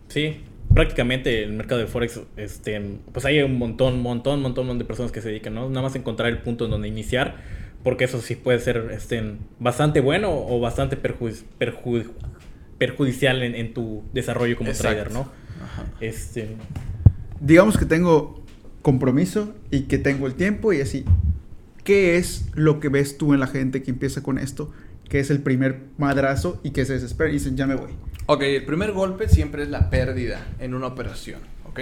[0.08, 0.38] Sí,
[0.74, 5.22] prácticamente el mercado de Forex, este, pues hay un montón, montón, montón de personas que
[5.22, 5.70] se dedican, ¿no?
[5.70, 7.36] Nada más encontrar el punto en donde iniciar,
[7.84, 14.72] porque eso sí puede ser este, bastante bueno o bastante perjudicial en, tu desarrollo como
[14.72, 15.30] trader, ¿no?
[16.00, 16.56] Este...
[17.40, 18.44] Digamos que tengo
[18.82, 21.06] compromiso y que tengo el tiempo y así.
[21.84, 24.72] ¿Qué es lo que ves tú en la gente que empieza con esto?
[25.10, 27.92] Que es el primer madrazo y que se desespera y dicen, ya me voy.
[28.26, 31.40] Ok, el primer golpe siempre es la pérdida en una operación.
[31.76, 31.80] ¿ok?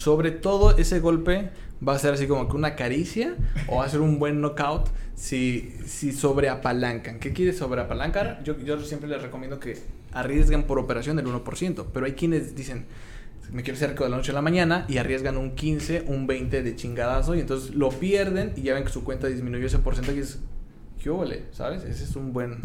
[0.00, 1.50] Sobre todo ese golpe
[1.86, 3.34] va a ser así como que una caricia
[3.66, 7.18] o va a ser un buen knockout si, si sobreapalancan.
[7.18, 8.42] ¿Qué quiere sobreapalancar?
[8.44, 9.78] Yo, yo siempre les recomiendo que
[10.12, 12.86] arriesguen por operación el 1%, pero hay quienes dicen,
[13.52, 16.62] me quiero hacer de la noche a la mañana y arriesgan un 15, un 20
[16.62, 20.18] de chingadazo y entonces lo pierden y ya ven que su cuenta disminuyó ese porcentaje
[20.18, 20.40] y es,
[21.02, 21.10] ¿qué
[21.52, 21.84] ¿Sabes?
[21.84, 22.58] Ese es un buen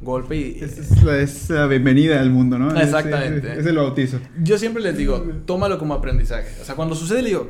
[0.00, 0.58] golpe y...
[0.60, 2.78] Es la, bienvenida al mundo, ¿no?
[2.78, 3.58] Exactamente.
[3.58, 4.20] Es, el bautizo.
[4.42, 6.60] Yo siempre les digo, tómalo como aprendizaje.
[6.60, 7.48] O sea, cuando sucede le digo,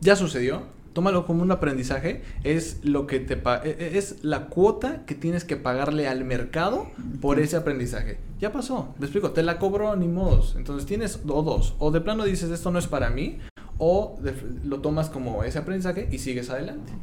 [0.00, 0.62] ya sucedió,
[0.96, 5.44] tómalo como un aprendizaje, es lo que te e, e, es la cuota que tienes
[5.44, 6.86] que pagarle al mercado
[7.20, 8.16] por ese aprendizaje.
[8.40, 10.54] Ya pasó, me explico, te la cobró ni modos.
[10.56, 13.40] Entonces tienes o dos, o de plano dices esto no es para mí,
[13.76, 14.18] o
[14.64, 16.94] lo tomas como ese aprendizaje y sigues adelante.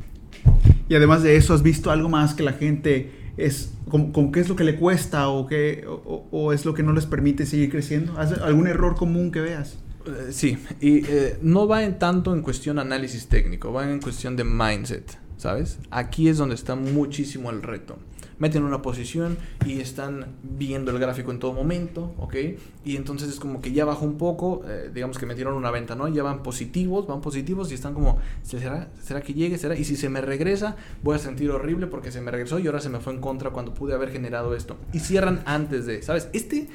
[0.90, 4.50] Y además de eso, ¿has visto algo más que la gente es con, qué es
[4.50, 8.18] lo que le cuesta o qué o, es lo que no les permite seguir creciendo?
[8.18, 9.78] algún error común que veas?
[10.06, 14.36] Eh, sí, y eh, no va en tanto en cuestión análisis técnico, va en cuestión
[14.36, 15.80] de mindset, ¿sabes?
[15.92, 17.98] Aquí es donde está muchísimo el reto.
[18.40, 22.36] Meten una posición y están viendo el gráfico en todo momento, ¿ok?
[22.84, 25.96] Y entonces es como que ya bajó un poco, eh, digamos que metieron una venta,
[25.96, 26.10] ¿no?
[26.10, 29.58] Ya van positivos, van positivos y están como, ¿será, ¿será que llegue?
[29.58, 29.78] ¿Será?
[29.78, 32.82] Y si se me regresa, voy a sentir horrible porque se me regresó y ahora
[32.82, 34.76] se me fue en contra cuando pude haber generado esto.
[34.92, 36.28] Y cierran antes de, ¿sabes?
[36.34, 36.68] Este,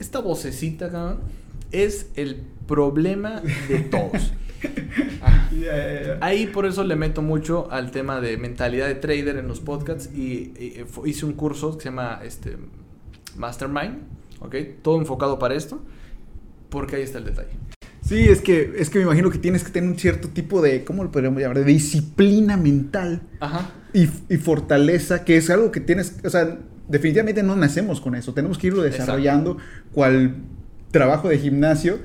[0.00, 1.20] esta vocecita, cabrón
[1.72, 4.32] es el problema de todos.
[6.20, 10.10] Ahí por eso le meto mucho al tema de mentalidad de trader en los podcasts
[10.14, 10.52] y,
[11.04, 12.56] hice un curso que se llama este,
[13.36, 13.98] Mastermind,
[14.40, 14.54] ¿ok?
[14.82, 15.82] Todo enfocado para esto,
[16.68, 17.50] porque ahí está el detalle.
[18.04, 20.84] Sí, es que, es que me imagino que tienes que tener un cierto tipo de,
[20.84, 21.58] ¿cómo lo podríamos llamar?
[21.58, 23.22] De disciplina mental
[23.94, 26.58] Y, y, fortaleza, que es algo que tienes, o sea,
[26.88, 29.56] definitivamente no nacemos con eso, tenemos que irlo desarrollando
[29.92, 30.34] cual
[30.92, 31.98] trabajo de gimnasio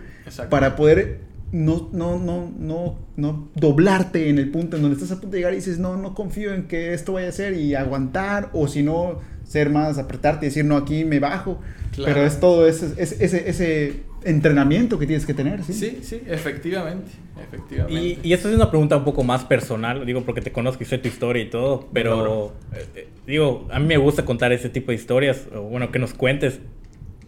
[0.50, 5.22] para poder no, no, no, no, no doblarte en el punto en donde estás a
[5.22, 7.74] punto de llegar y dices, no, no confío en que esto vaya a ser y
[7.74, 11.60] aguantar, o si no, ser más, apretarte y decir, no, aquí me bajo.
[11.96, 15.74] Pero es todo ese, ese, ese, entrenamiento que tienes que tener, ¿sí?
[15.74, 18.02] Sí, sí, efectivamente, efectivamente.
[18.02, 20.86] Y, y esta es una pregunta un poco más personal, digo, porque te conozco y
[20.86, 24.70] sé tu historia y todo, pero, eh, eh, digo, a mí me gusta contar ese
[24.70, 26.60] tipo de historias, o bueno, que nos cuentes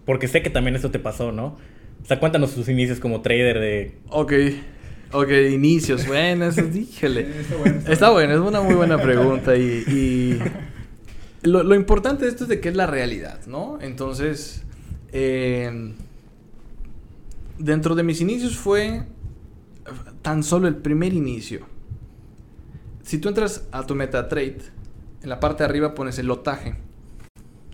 [0.10, 1.56] porque sé que también eso te pasó, ¿no?
[2.02, 4.00] O sea, cuéntanos tus inicios como trader de...
[4.10, 4.34] Ok.
[5.12, 6.08] Ok, inicios.
[6.08, 7.28] Bueno, eso díjale.
[7.88, 9.56] está, bueno, es una muy buena pregunta.
[9.56, 10.40] Y,
[11.44, 13.78] lo, importante de esto es de que es la realidad, ¿no?
[13.82, 14.64] Entonces,
[15.12, 15.94] em,
[17.60, 19.04] dentro de mis inicios fue
[20.24, 21.68] tan solo el primer inicio.
[23.04, 24.58] Si tú entras a tu MetaTrade,
[25.22, 26.89] en la parte de arriba pones el lotaje.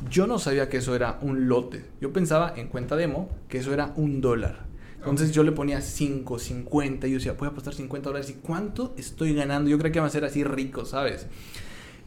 [0.09, 1.85] Yo no sabía que eso era un lote.
[2.01, 4.65] Yo pensaba en cuenta demo que eso era un dólar.
[4.97, 8.29] Entonces yo le ponía 5, 50 y yo decía, voy a apostar 50 dólares.
[8.31, 9.69] ¿Y cuánto estoy ganando?
[9.69, 11.27] Yo creo que va a ser así rico, ¿sabes?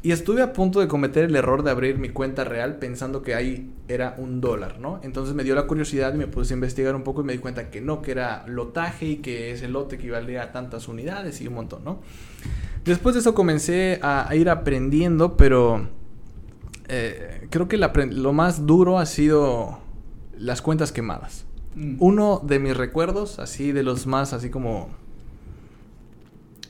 [0.01, 3.35] Y estuve a punto de cometer el error de abrir mi cuenta real pensando que
[3.35, 5.01] ahí era un dólar, ¿no?
[5.03, 7.41] Entonces me dio la curiosidad y me puse a investigar un poco y me di
[7.41, 11.49] cuenta que no, que era lotaje y que ese lote equivalía a tantas unidades y
[11.49, 12.01] un montón, ¿no?
[12.85, 15.89] Después de eso comencé a, ir aprendiendo, pero
[16.89, 19.79] eh, creo que lo más duro ha sido
[20.39, 21.45] las cuentas quemadas.
[21.75, 21.97] Mm.
[21.99, 24.89] Uno de mis recuerdos, así de los más, así como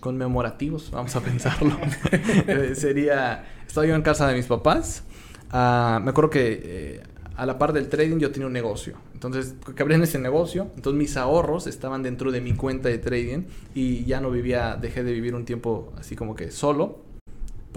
[0.01, 1.77] conmemorativos, vamos a pensarlo,
[2.13, 5.05] eh, sería, estaba yo en casa de mis papás,
[5.51, 7.03] ah, me acuerdo que eh,
[7.37, 10.99] a la par del trading yo tenía un negocio, entonces que en ese negocio, entonces
[10.99, 15.13] mis ahorros estaban dentro de mi cuenta de trading y ya no vivía, dejé de
[15.13, 17.01] vivir un tiempo así como que solo,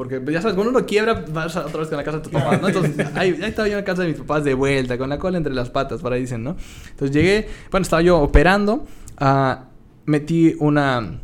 [0.02, 2.60] porque ya sabes, cuando uno quiebra, vas otra vez con la casa de tus papás,
[2.60, 2.70] ¿no?
[2.70, 5.38] Entonces, ahí, estaba yo en la casa de mis papás de vuelta, con la cola
[5.38, 6.56] entre las patas, para ahí dicen, ¿no?
[6.90, 8.86] Entonces llegué, bueno, estaba yo operando,
[9.22, 9.56] uh,
[10.06, 11.20] metí una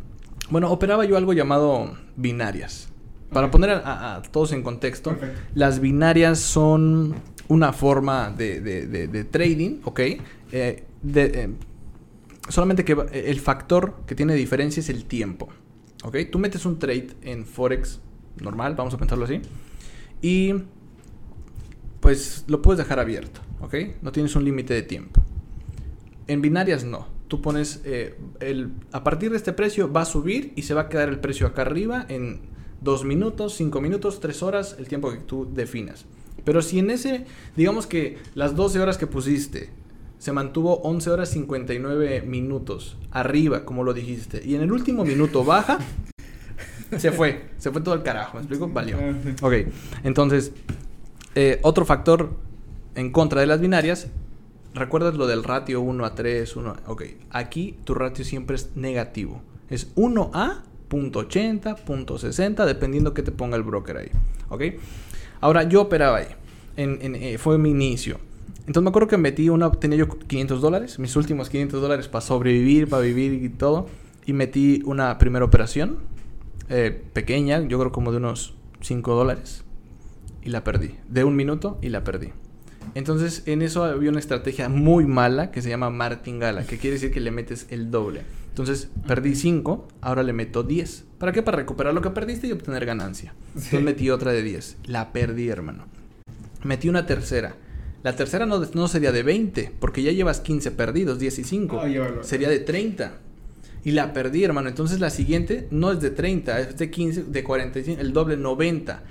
[0.51, 2.89] bueno, operaba yo algo llamado binarias.
[3.31, 5.17] Para poner a, todos en contexto,
[5.55, 7.15] las binarias son
[7.47, 9.99] una forma de, trading, ¿ok?
[9.99, 11.49] Eh, eh,
[12.47, 15.49] solamente que el factor que tiene diferencia es el tiempo,
[16.03, 16.17] ¿ok?
[16.31, 17.99] Tú metes un trade en Forex
[18.41, 19.41] normal, vamos a pensarlo así,
[20.21, 20.53] y
[21.99, 23.75] pues lo puedes dejar abierto, ¿ok?
[24.01, 25.21] No tienes un límite de tiempo.
[26.27, 30.53] En binarias no tú pones eh, el, a partir de este precio va a subir
[30.55, 32.39] y se va a quedar el precio acá arriba en
[32.81, 36.05] 2 minutos, 5 minutos, 3 horas, el tiempo que tú definas.
[36.43, 39.69] Pero si en ese, digamos que las 12 horas que pusiste
[40.19, 45.43] se mantuvo 11 horas 59 minutos arriba, como lo dijiste, y en el último minuto
[45.43, 45.79] baja,
[46.97, 48.67] se fue, se fue todo el carajo, ¿me explico?
[48.67, 48.97] Valió.
[48.97, 49.53] Ah, ok,
[50.03, 50.51] entonces,
[51.35, 52.31] eh, otro factor
[52.95, 54.07] en contra de las binarias
[54.77, 56.55] ¿Recuerdas lo del ratio 1 a 3?
[56.55, 59.41] 1 Ok, aquí tu ratio siempre es negativo.
[59.69, 64.11] Es 1 a punto 60, dependiendo que te ponga el broker ahí.
[64.49, 64.61] ¿Ok?
[65.41, 66.27] Ahora, yo operaba ahí.
[66.75, 68.19] En, eh, fue mi inicio.
[68.59, 72.21] Entonces me acuerdo que metí una, tenía yo 500 dólares, mis últimos 500 dólares para
[72.21, 73.87] sobrevivir, para vivir y todo.
[74.25, 75.97] Y metí una primera operación,
[76.69, 79.63] eh, pequeña, yo creo como de unos 5 dólares.
[80.43, 80.95] Y la perdí.
[81.09, 82.31] De un minuto y la perdí.
[82.95, 87.11] Entonces, en eso había una estrategia muy mala que se llama martingala, que quiere decir
[87.11, 88.21] que le metes el doble.
[88.49, 91.05] Entonces, perdí 5, ahora le meto 10.
[91.19, 91.43] ¿Para qué?
[91.43, 93.33] Para recuperar lo que perdiste y obtener ganancia.
[93.49, 94.77] Entonces metí otra de 10.
[94.85, 95.85] La perdí, hermano.
[96.63, 97.55] Metí una tercera.
[98.03, 101.81] La tercera no, no sería de 20, porque ya llevas 15 perdidos, 10 y 5.
[102.21, 103.19] sería de 30.
[103.87, 104.67] Y la perdí, hermano.
[104.67, 109.01] Entonces la siguiente no es de 30, es de 15, de 45, el doble 90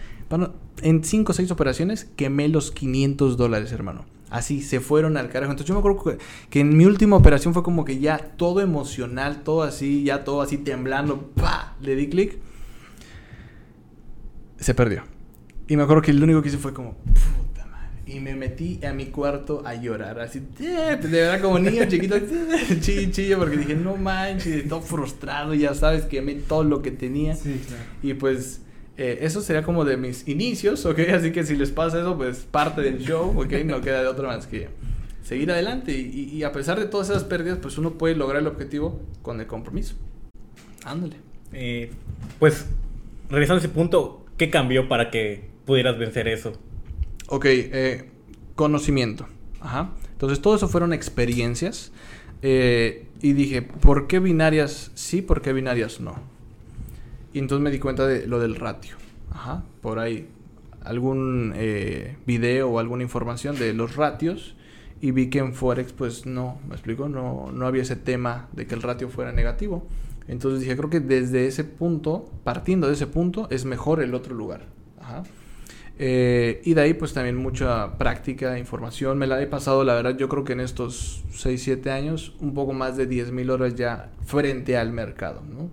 [0.83, 4.05] en 5 o 6 operaciones quemé los 500 dólares, hermano.
[4.29, 5.53] Así, se fueron al carajo.
[5.53, 6.19] Entonces yo me acuerdo
[6.51, 10.43] que, en mi última operación fue como que ya todo emocional, todo así, ya todo
[10.43, 11.31] así temblando.
[11.37, 11.75] ¡Pah!
[11.81, 12.37] Le di clic.
[14.59, 15.05] Se perdió.
[15.69, 16.97] Y me acuerdo que lo único que hice fue como...
[18.07, 20.21] Y me metí a mi cuarto a llorar.
[20.21, 22.17] Así, de verdad como niño chiquito.
[22.81, 23.39] chillo, chillo.
[23.39, 25.55] Porque dije, no manches, todo frustrado.
[25.55, 27.35] Ya sabes, quemé todo lo que tenía.
[27.35, 27.83] Sí, claro.
[28.03, 28.61] Y pues
[28.97, 30.99] eh, eso sería como de mis inicios, ¿ok?
[31.15, 33.53] Así que si les pasa eso, pues parte del show, ¿ok?
[33.65, 34.69] No queda de otra más que
[35.23, 35.93] seguir adelante.
[35.93, 39.47] Y, a pesar de todas esas pérdidas, pues uno puede lograr el objetivo con el
[39.47, 39.97] compromiso.
[40.85, 41.17] Ándale.
[41.53, 41.91] Eh,
[42.39, 42.67] pues,
[43.29, 46.53] revisando ese punto, ¿qué cambió para que pudieras vencer eso?
[47.29, 48.11] Ok, eh,
[48.55, 49.27] conocimiento.
[49.61, 49.91] Ajá.
[50.13, 51.93] Entonces, todo eso fueron experiencias.
[52.43, 55.23] y dije, ¿por qué binarias sí?
[55.23, 56.15] ¿Por qué binarias no?
[57.33, 58.97] Y entonces me di cuenta de lo del ratio.
[59.31, 60.29] Ajá, por ahí
[60.87, 64.55] algún eh, video o alguna información de los ratios
[65.01, 68.67] y vi que en Forex pues no, me explico, no, no había ese tema de
[68.67, 69.87] que el ratio fuera negativo.
[70.29, 74.35] Entonces dije, creo que desde ese punto, partiendo de ese punto, es mejor el otro
[74.35, 74.67] lugar.
[75.01, 75.25] Ajá.
[75.99, 79.19] Eh, y de ahí pues también mucha práctica, información.
[79.19, 82.55] Me la he pasado, la verdad, yo creo que en estos 6, 7 años, un
[82.55, 85.43] poco más de 10.000 horas ya frente al mercado.
[85.49, 85.71] ¿no?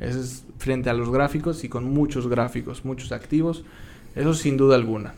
[0.00, 3.64] Eso es frente a los gráficos y con muchos gráficos, muchos activos.
[4.16, 5.14] Eso sin duda alguna.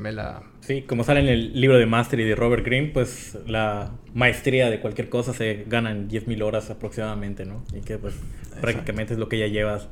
[0.00, 0.42] Me, la...
[0.60, 4.80] Sí, como sale en el libro de Mastery de Robert Greene, pues la maestría de
[4.80, 7.62] cualquier cosa se gana en 10.000 horas aproximadamente, ¿no?
[7.74, 8.14] Y que pues
[8.60, 9.88] prácticamente es lo que ya llevas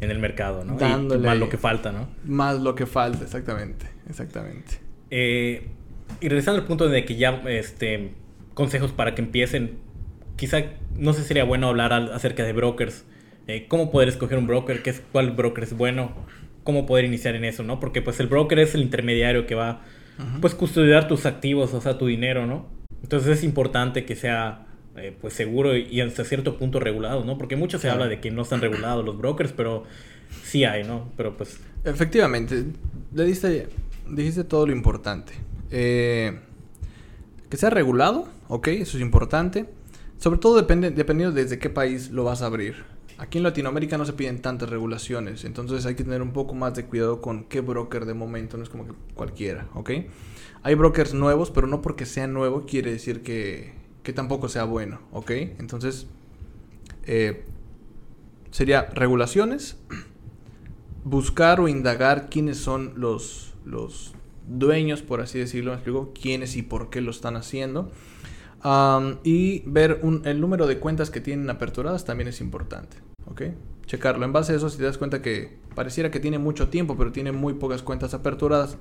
[0.00, 0.76] en el mercado, ¿no?
[0.76, 2.08] Dándole más lo que falta, ¿no?
[2.24, 4.80] Más lo que falta, exactamente, exactamente.
[5.10, 5.68] Eh,
[6.20, 8.12] y regresando al punto de que ya, este,
[8.54, 9.78] consejos para que empiecen,
[10.36, 10.62] quizá,
[10.96, 13.04] no sé si sería bueno hablar acerca de brokers
[13.50, 16.12] eh, cómo poder escoger un broker, qué es, cuál broker es bueno,
[16.62, 17.80] cómo poder iniciar en eso, ¿no?
[17.80, 19.82] Porque pues el broker es el intermediario que va,
[20.40, 22.68] pues, custodiar tus activos, o sea, tu dinero, ¿no?
[23.02, 24.66] Entonces es importante que sea
[24.96, 27.38] eh, pues seguro y hasta cierto punto regulado, ¿no?
[27.38, 29.84] Porque mucho se habla de que no están regulados los brokers, pero
[30.42, 31.10] sí hay, ¿no?
[31.16, 31.58] Pero pues...
[31.84, 32.64] Efectivamente,
[33.14, 33.68] le diste,
[34.08, 35.32] dijiste todo lo importante.
[35.70, 36.38] Eh,
[37.48, 39.66] que sea regulado, ok, eso es importante.
[40.18, 42.84] Sobre todo depende, dependiendo desde qué país lo vas a abrir.
[43.16, 46.74] Aquí en Latinoamérica no se piden tantas regulaciones, entonces hay que tener un poco más
[46.74, 49.90] de cuidado con qué broker de momento, no es como que cualquiera, ¿ok?
[50.62, 55.00] Hay brokers nuevos, pero no porque sea nuevo quiere decir que, que tampoco sea bueno,
[55.12, 55.30] ¿ok?
[55.58, 56.06] Entonces,
[57.04, 57.44] eh,
[58.50, 59.76] sería regulaciones,
[61.04, 64.14] buscar o indagar quiénes son los, los
[64.48, 67.90] dueños, por así decirlo, me explico, quiénes y por qué lo están haciendo.
[69.24, 72.96] y ver el número de cuentas que tienen aperturadas también es importante.
[73.26, 73.42] ¿ok?
[73.86, 74.24] Checarlo.
[74.24, 77.12] En base a eso, si te das cuenta que pareciera que tiene mucho tiempo, pero
[77.12, 78.76] tiene muy pocas cuentas aperturadas,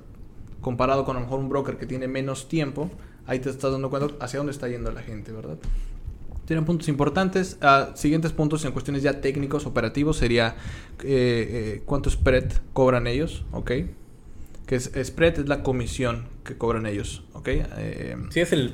[0.61, 2.89] comparado con a lo mejor un broker que tiene menos tiempo,
[3.25, 5.57] ahí te estás dando cuenta hacia dónde está yendo la gente, ¿verdad?
[6.45, 7.57] Tienen puntos importantes.
[7.61, 10.55] Ah, siguientes puntos en cuestiones ya técnicos, operativos, sería
[11.03, 13.71] eh, eh, cuánto spread cobran ellos, ¿ok?
[14.65, 17.47] Que es, spread es la comisión que cobran ellos, ¿ok?
[17.49, 18.73] Eh, sí, es el...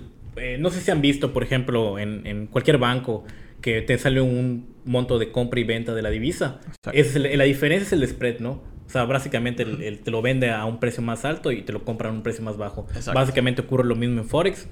[0.59, 3.25] no sé si han visto, por ejemplo, en, en cualquier banco,
[3.59, 6.61] que te sale un monto de compra y venta de la divisa.
[6.93, 8.61] Es la diferencia es el spread, ¿no?
[8.95, 12.07] O sea, básicamente te lo vende a un precio más alto y te lo compra
[12.07, 12.87] a un precio más bajo.
[13.13, 14.67] Básicamente ocurre lo mismo en Forex,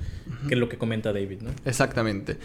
[0.47, 1.49] que es lo que comenta David, ¿no?
[1.65, 2.38] Exactamente.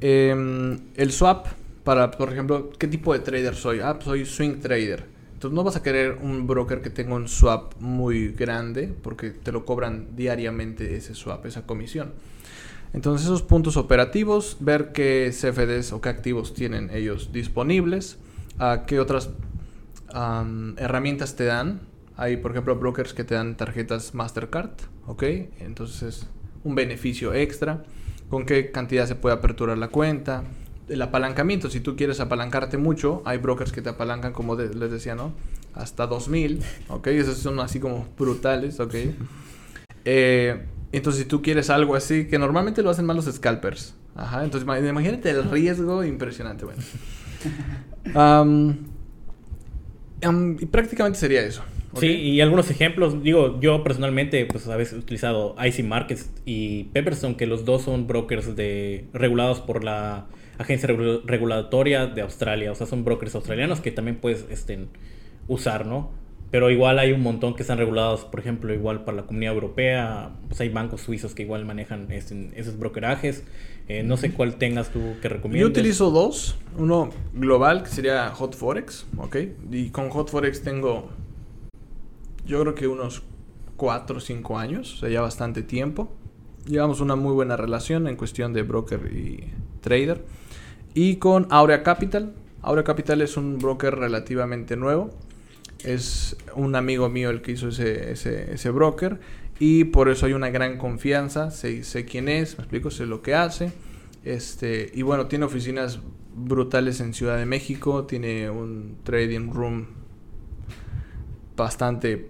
[0.00, 1.48] Em, el swap,
[1.84, 3.80] para, por ejemplo, ¿qué tipo de trader soy?
[3.80, 5.04] Ah, soy swing trader.
[5.34, 9.52] Entonces no vas a querer un broker que tenga un swap muy grande porque te
[9.52, 12.12] lo cobran diariamente ese swap, esa comisión.
[12.94, 18.16] Entonces esos puntos operativos, ver qué CFDs o qué activos tienen ellos disponibles,
[18.58, 19.28] a qué otras
[20.78, 21.80] herramientas te dan.
[22.16, 24.70] Hay, por ejemplo, brokers que te dan tarjetas Mastercard,
[25.06, 25.22] ¿ok?
[25.60, 26.26] Entonces
[26.64, 27.84] un beneficio extra.
[28.28, 30.44] Con qué cantidad se puede aperturar la cuenta.
[30.88, 35.14] El apalancamiento, si tú quieres apalancarte mucho, hay brokers que te apalancan, como les decía,
[35.14, 35.32] ¿no?
[35.74, 37.06] Hasta 2000, ¿ok?
[37.08, 38.94] Esos son así como brutales, ¿ok?
[40.04, 43.94] Eh, entonces, si tú quieres algo así, que normalmente lo hacen más los scalpers.
[44.14, 46.82] Ajá, entonces imagínate el riesgo impresionante, bueno.
[50.22, 51.62] y prácticamente sería eso.
[51.98, 56.84] Sí, y algunos ejemplos, digo, yo personalmente, pues a veces he utilizado IC Markets y
[56.84, 60.26] Pepperstone, que los dos son brokers de regulados por la
[60.58, 64.86] agencia regulatoria de Australia, o sea, son brokers australianos que también puedes este,
[65.48, 66.10] usar, ¿no?
[66.50, 70.30] Pero igual hay un montón que están regulados, por ejemplo, igual para la comunidad europea,
[70.46, 73.44] pues hay bancos suizos que igual manejan esos brokerajes.
[73.88, 75.60] Eh, no sé cuál tengas tú que recomiendas.
[75.60, 76.56] Yo utilizo dos.
[76.78, 79.36] Uno global, que sería Hot Forex, ¿ok?
[79.72, 81.10] Y con Hot Forex tengo,
[82.46, 83.22] yo creo que unos
[83.76, 86.12] 4 o 5 años, o sea, ya bastante tiempo.
[86.64, 90.24] Llevamos una muy buena relación en cuestión de broker y trader.
[90.94, 92.34] Y con Aurea Capital.
[92.62, 95.10] Aurea Capital es un broker relativamente nuevo
[95.84, 99.20] es un amigo mío el que hizo ese, ese, broker
[99.58, 103.22] y por eso hay una gran confianza, sé, sé, quién es, me explico, sé lo
[103.22, 103.72] que hace.
[104.24, 106.00] Este, y bueno, tiene oficinas
[106.34, 109.86] brutales en Ciudad de México, tiene un trading room
[111.56, 112.28] bastante,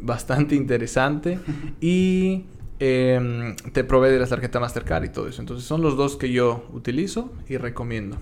[0.00, 1.38] bastante interesante
[1.80, 2.44] y
[2.80, 5.40] em, te provee de la tarjeta Mastercard y todo eso.
[5.40, 8.18] Entonces son los dos que yo utilizo y recomiendo.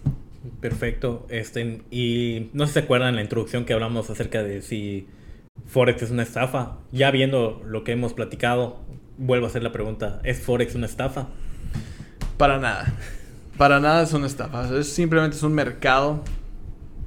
[0.61, 1.27] Perfecto.
[1.29, 5.07] Este, y no sé si se acuerdan la introducción que hablamos acerca de si
[5.67, 6.79] Forex es una estafa.
[6.93, 8.81] Ya viendo lo que hemos platicado,
[9.19, 11.29] vuelvo a hacer la pregunta, ¿es Forex una estafa?
[12.39, 12.93] Para nada.
[13.59, 14.79] Para nada es una estafa.
[14.79, 16.25] Es simplemente es un mercado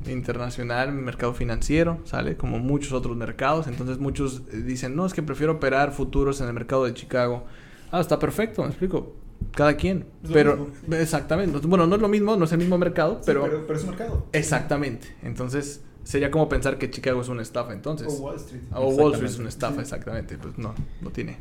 [0.05, 2.37] internacional, un mercado financiero, ¿sale?
[2.37, 3.65] Como muchos otros mercados.
[3.65, 7.45] Entonces muchos dicen, no, es que prefiero operar futuros en el mercado de Chicago.
[7.91, 10.05] Ah, está perfecto, me explico cada quien.
[10.31, 11.59] pero, exactamente.
[11.67, 14.27] Bueno, no es lo mismo, no es el mismo mercado, pero, pero, es un mercado.
[14.31, 15.07] Exactamente.
[15.23, 18.07] Entonces, sería como pensar que Chicago es una estafa, entonces.
[18.07, 18.63] O Wall Street.
[18.73, 20.37] O Wall Street es una estafa, exactamente.
[20.37, 21.37] Pues no, no tiene.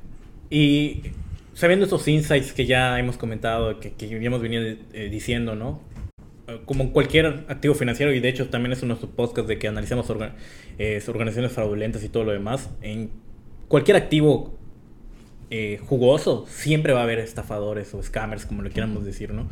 [0.50, 1.02] Y
[1.54, 5.80] sabiendo estos insights que ya hemos comentado, que, que habíamos venido eh, diciendo, ¿no?
[6.48, 10.06] Eh, como cualquier activo financiero, y de hecho también es nuestro podcast de que analizamos
[10.78, 13.10] eh, organizaciones fraudulentas y todo lo demás, en
[13.68, 14.58] cualquier activo
[15.54, 19.50] eh, jugoso, siempre va a haber estafadores o scammers, como lo quieramos decir, ¿no?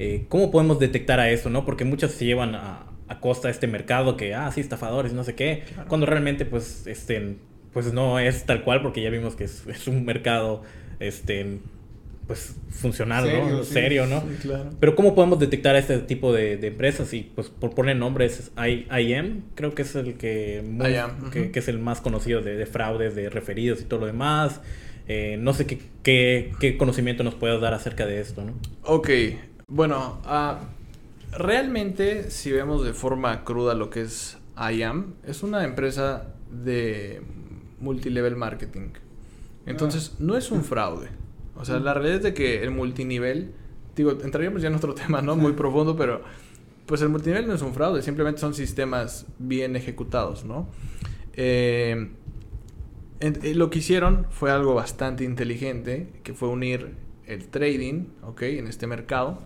[0.00, 1.64] Eh, ¿Cómo podemos detectar a eso, no?
[1.64, 2.86] Porque muchos se llevan a,
[3.20, 7.36] costa de este mercado que, ah, sí, estafadores, no sé qué, cuando realmente, pues, este,
[7.72, 10.64] pues no es tal cual, porque ya vimos que es, un mercado,
[10.98, 11.60] este,
[12.26, 13.62] pues, funcional, ¿no?
[13.62, 14.24] Serio, ¿no?
[14.42, 14.70] claro.
[14.80, 17.14] Pero ¿cómo podemos detectar a este tipo de, empresas?
[17.14, 20.64] Y, pues, por poner nombres, IM, creo que es el que,
[21.52, 24.60] que, es el más conocido de, de fraudes, de referidos y todo lo demás.
[25.08, 25.80] Eh, no sé qué,
[26.60, 28.52] qué, conocimiento nos puedas dar acerca de esto, ¿no?
[28.82, 29.08] Ok,
[29.66, 30.60] Bueno, ah,
[31.32, 37.22] realmente si vemos de forma cruda lo que es IAM, es una empresa de
[37.80, 38.90] multilevel marketing.
[39.66, 41.08] Entonces, no es un fraude.
[41.56, 43.52] O sea, la realidad es de que el multinivel,
[43.96, 45.36] digo, entraríamos ya en otro tema, ¿no?
[45.36, 46.22] Muy profundo, pero
[46.86, 50.68] pues el multinivel no es un fraude, simplemente son sistemas bien ejecutados, ¿no?
[51.34, 52.10] Eh,
[53.20, 56.94] eh, lo que hicieron fue algo bastante inteligente, que fue unir
[57.26, 58.42] el trading, ¿ok?
[58.42, 59.40] En este mercado.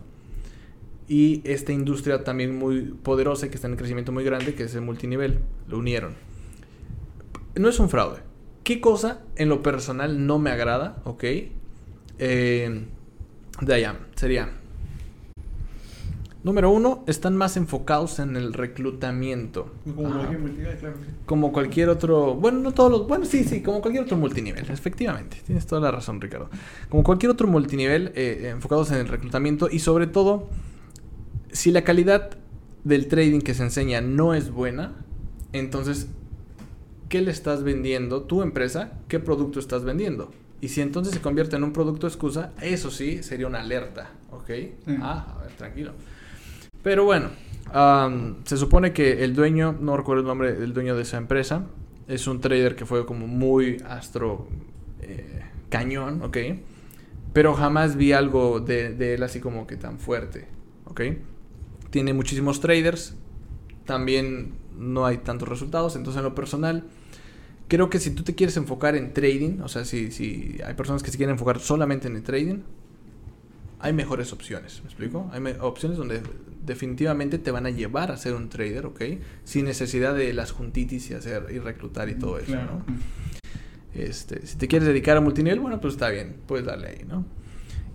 [1.09, 4.83] Y esta industria también muy poderosa, que está en crecimiento muy grande, que es el
[4.83, 5.41] multinivel.
[5.69, 6.15] Lo unieron.
[7.55, 8.21] No es un fraude.
[8.65, 11.25] ¿Qué cosa en lo personal no me agrada, ok?
[12.19, 12.85] Eh,
[13.61, 14.62] de allá, sería...
[16.45, 19.73] Número uno, están más enfocados en el reclutamiento.
[19.85, 20.97] Como cualquier multinivel, claro.
[21.25, 25.41] Como cualquier otro, bueno, no todos los, bueno, sí, sí, como cualquier otro multinivel, efectivamente,
[25.47, 26.51] tienes toda la razón, Ricardo.
[26.89, 30.49] Como cualquier otro multinivel, eh, enfocados en el reclutamiento y sobre todo,
[31.53, 32.37] si la calidad
[32.83, 34.95] del trading que se enseña no es buena,
[35.53, 36.09] entonces,
[37.09, 38.95] ¿qué le estás vendiendo tu empresa?
[39.07, 40.33] ¿Qué producto estás vendiendo?
[40.61, 44.51] Y si entonces se convierte en un producto excusa, eso sí sería una alerta, ¿ok?
[45.01, 45.93] Ah, a ver, tranquilo.
[46.83, 47.31] Pero bueno,
[48.45, 51.67] se supone que el dueño, no recuerdo el nombre del dueño de esa empresa,
[52.09, 54.49] es un trader que fue como muy astro
[55.01, 56.37] eh, cañón, ¿ok?
[57.33, 60.49] Pero jamás vi algo de, él así como que tan fuerte,
[60.85, 61.01] ¿ok?
[61.91, 63.17] Tiene muchísimos traders,
[63.87, 66.85] también no hay tantos resultados, entonces en lo personal,
[67.69, 71.03] creo que si tú te quieres enfocar en trading, o sea, si, si hay personas
[71.03, 72.61] que se quieren enfocar solamente en el trading,
[73.83, 75.29] hay mejores opciones, ¿me explico?
[75.33, 76.23] Hay opciones donde
[76.65, 79.03] definitivamente te van a llevar a ser un trader, ¿ok?
[79.45, 82.85] Sin necesidad de las juntitis y hacer y reclutar y todo eso, ¿no?
[83.93, 87.27] Este, si te quieres dedicar a multinivel, bueno, pues está bien, puedes darle ahí, ¿no?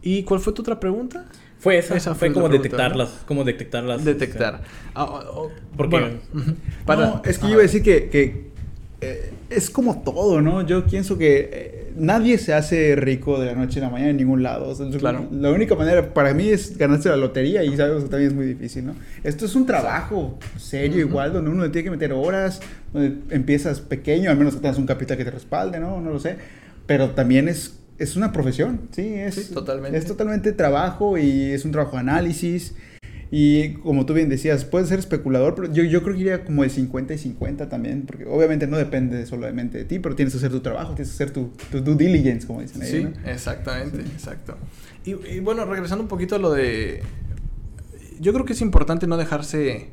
[0.02, 1.26] ¿Y cuál fue tu otra pregunta?
[1.58, 4.04] Fue esa, esa fue, como detectarlas, como detectarlas.
[4.04, 4.64] Detectar.
[4.94, 6.20] Ah, oh, oh, porque
[6.86, 8.52] para, es que yo iba a decir que, que
[9.00, 10.66] eh, es como todo, ¿no?
[10.66, 14.18] Yo pienso que eh, nadie se hace rico de la noche a la mañana en
[14.18, 14.74] ningún lado.
[14.98, 15.28] claro.
[15.32, 18.45] La única manera para mí es ganarse la lotería y sabes que también es muy
[18.45, 18.95] difícil, ¿no?
[19.24, 22.60] Esto es un trabajo serio igual, donde uno tiene que meter horas,
[22.93, 26.00] donde empiezas pequeño, al menos que tengas un capital que te respalde, ¿no?
[26.02, 26.38] No lo sé.
[26.86, 29.98] Pero también es, es una profesión, sí, es, totalmente.
[29.98, 32.76] es totalmente trabajo y es un trabajo de análisis.
[33.30, 36.63] Y como tú bien decías, puedes ser especulador, pero yo, yo creo que iría como
[36.63, 40.38] de 50 y 50 también, porque obviamente no depende solamente de ti, pero tienes que
[40.38, 42.89] hacer tu trabajo, tienes que hacer tu, tu due diligence, como dicen ahí.
[42.89, 44.57] Sí, exactamente, exacto.
[45.03, 47.01] Y, y, bueno, regresando un poquito a lo de...
[48.19, 49.89] Yo creo que es importante no dejarse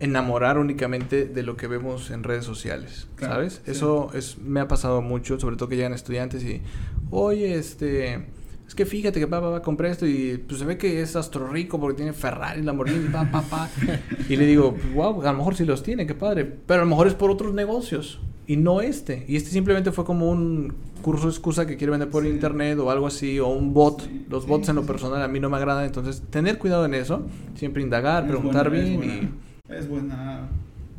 [0.00, 3.62] enamorar únicamente de lo que vemos en redes sociales, ¿sabes?
[3.66, 6.62] Eso es, me ha pasado mucho, sobre todo que llegan estudiantes y,
[7.10, 8.26] oye, este
[8.68, 11.16] es que fíjate que papá va a comprar esto y pues se ve que es
[11.16, 13.70] astro rico porque tiene Ferrari, Lamborghini, pa, pa, pa.
[14.28, 16.44] Y le digo, wow, a lo mejor sí los tiene, qué padre.
[16.44, 19.24] Pero a lo mejor es por otros negocios y no este.
[19.26, 23.06] Y este simplemente fue como un curso excusa que quiere vender por internet o algo
[23.06, 24.06] así, o un bot.
[24.28, 27.26] Los bots en lo personal a mí no me agradan, entonces tener cuidado en eso,
[27.54, 29.72] siempre indagar, preguntar bien y...
[29.72, 30.46] Es buena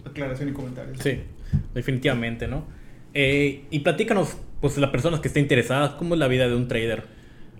[0.06, 0.98] aclaración y comentarios.
[1.00, 1.20] Sí,
[1.76, 2.64] definitivamente, ¿no?
[3.14, 6.68] Eh, y platícanos, pues, las personas que estén interesadas, ¿cómo es la vida de un
[6.68, 7.19] trader?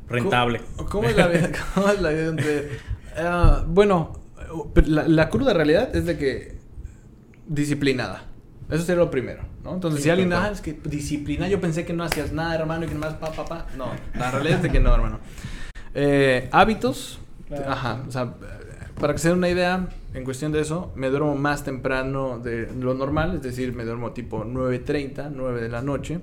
[0.10, 0.62] Rentable.
[0.90, 4.20] ¿Cómo, es, la vida, cómo es la vida uh, bueno,
[4.86, 6.58] la, la, cruda realidad es de que
[7.48, 8.24] disciplinada.
[8.70, 9.74] Eso sería lo primero, ¿no?
[9.74, 12.86] Entonces, sí, si alguien, ah, es que disciplina, yo pensé que no hacías nada, hermano,
[12.86, 13.66] y que nomás pa, pa, pa.
[13.78, 15.20] No, la realidad es de que no, hermano.
[15.96, 17.72] Eh, hábitos, claro.
[17.72, 18.36] ajá, o sea,
[19.00, 22.72] para que se den una idea, en cuestión de eso, me duermo más temprano de
[22.80, 26.20] lo normal, es decir, me duermo tipo 9.30, 9 de la noche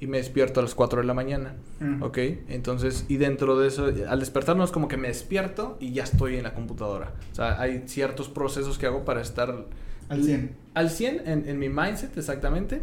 [0.00, 1.54] y me despierto a las 4 de la mañana.
[1.78, 2.02] Mm.
[2.02, 2.18] ¿Ok?
[2.48, 6.04] Entonces, y dentro de eso, al despertar no es como que me despierto y ya
[6.04, 7.12] estoy en la computadora.
[7.30, 9.66] O sea, hay ciertos procesos que hago para estar...
[10.08, 10.56] Al 100.
[10.72, 12.80] Al 100 en, en mi mindset, exactamente.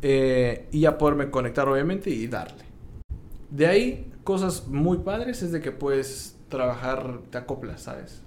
[0.00, 2.64] Eh, y ya poderme conectar, obviamente, y darle.
[3.50, 8.22] De ahí, cosas muy padres es de que puedes trabajar, te acoplas, ¿sabes?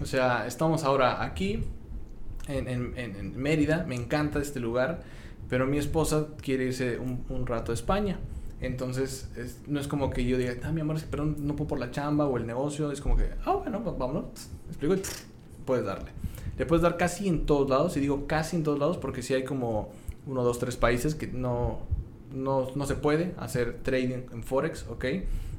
[0.00, 1.64] O sea, estamos ahora aquí,
[2.48, 5.02] en, en, en Mérida, me encanta este lugar
[5.52, 8.18] pero mi esposa quiere irse un, rato a España.
[8.62, 9.28] Entonces,
[9.66, 12.24] no es como que yo diga, ah, mi amor, pero no puedo por la chamba
[12.24, 12.90] o el negocio.
[12.90, 14.24] Es como que, ah, bueno, pues vámonos.
[14.70, 14.94] explico?
[15.66, 16.10] Puedes darle.
[16.56, 17.94] Le puedes dar casi en todos lados.
[17.98, 19.90] Y digo casi en todos lados porque si hay como
[20.26, 21.80] uno, dos, tres países que no,
[22.34, 25.04] no, no se puede hacer trading en Forex, ¿ok?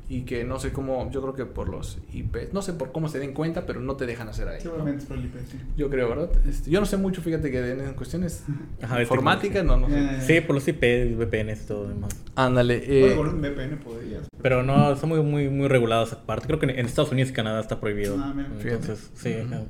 [0.10, 3.08] Y que no sé cómo, yo creo que por los IP, no sé por cómo
[3.08, 4.58] se den cuenta, pero no te dejan hacer ahí.
[4.58, 4.62] ¿no?
[4.64, 5.58] Seguramente es por el IP, sí.
[5.78, 6.30] Yo creo, ¿verdad?
[6.48, 8.44] Este, yo no sé mucho, fíjate que en, cuestiones
[8.82, 9.98] Ajá, informáticas, no, no sé.
[10.00, 12.12] Eh, Sí, por los IP, VPNs y todo demás.
[12.36, 12.84] Ándale.
[12.86, 14.28] eh, Bueno, con un VPN podrías.
[14.42, 16.48] Pero no, son muy, muy, muy regulados aparte.
[16.48, 18.18] Creo que en Estados Unidos y Canadá está prohibido.
[18.20, 18.50] Ah, mira.
[18.62, 19.34] Entonces, sí.
[19.46, 19.54] Ujú.
[19.56, 19.64] ajá.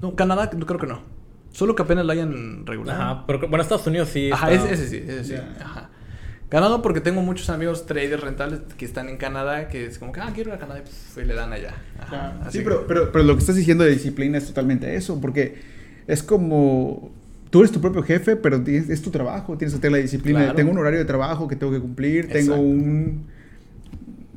[0.00, 1.02] no, Canadá no, creo que no.
[1.52, 3.02] Solo que apenas la hayan regulado.
[3.02, 4.30] Ajá, pero bueno, Estados Unidos sí.
[4.30, 5.34] Ajá, está- ese, ese sí, ese sí.
[5.60, 5.89] Ajá.
[6.50, 10.20] Canadá porque tengo muchos amigos traders rentables que están en Canadá que es como que,
[10.20, 10.82] ah, quiero ir a Canadá y
[11.14, 11.74] pues, le dan allá.
[11.98, 15.18] Ajá, Sí, que- pero, pero, pero lo que estás diciendo de disciplina es totalmente eso,
[15.20, 15.54] porque
[16.06, 17.10] es como
[17.50, 20.40] tú eres tu propio jefe, pero tienes- es tu trabajo, tienes que tener la disciplina.
[20.40, 20.54] Claro.
[20.56, 23.26] Tengo un horario de trabajo que tengo que cumplir, tengo un...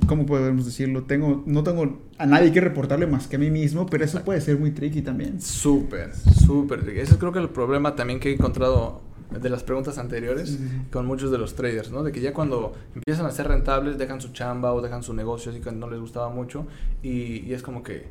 [0.08, 1.04] ¿Cómo podemos decirlo?
[1.04, 4.42] Tengo, no tengo a nadie que reportarle más que a mí mismo, pero eso puede
[4.42, 5.40] ser muy tricky también.
[5.42, 6.12] Súper,
[6.46, 6.80] súper.
[6.90, 9.02] Ese es creo que el problema también que he encontrado
[9.42, 10.58] de las preguntas anteriores sí.
[10.92, 12.04] con muchos de los traders, ¿no?
[12.04, 15.52] De que ya cuando empiezan a ser rentables dejan su chamba o dejan su negocio
[15.52, 16.66] así que no les gustaba mucho
[17.02, 18.08] y, y es como que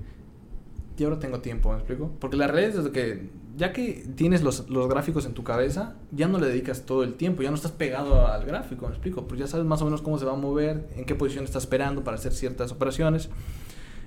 [1.02, 2.12] y ahora tengo tiempo, ¿me explico?
[2.20, 6.28] Porque la realidad es que ya que tienes los, los gráficos en tu cabeza, ya
[6.28, 9.26] no le dedicas todo el tiempo, ya no estás pegado al gráfico, ¿me explico?
[9.26, 11.58] Pues ya sabes más o menos cómo se va a mover, en qué posición está
[11.58, 13.30] esperando para hacer ciertas operaciones.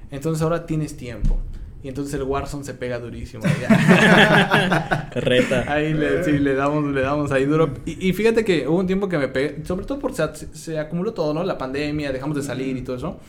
[0.10, 1.38] Entonces ahora tienes tiempo.
[1.86, 3.44] Y entonces el Warzone se pega durísimo.
[3.62, 5.12] ya.
[5.14, 5.72] Reta.
[5.72, 7.76] ahí le, sí, le damos, le damos ahí duro.
[7.86, 10.80] Y, y fíjate que hubo un tiempo que me pegué, sobre todo porque se, se
[10.80, 11.44] acumuló todo, ¿no?
[11.44, 13.20] La pandemia, dejamos de salir y todo eso.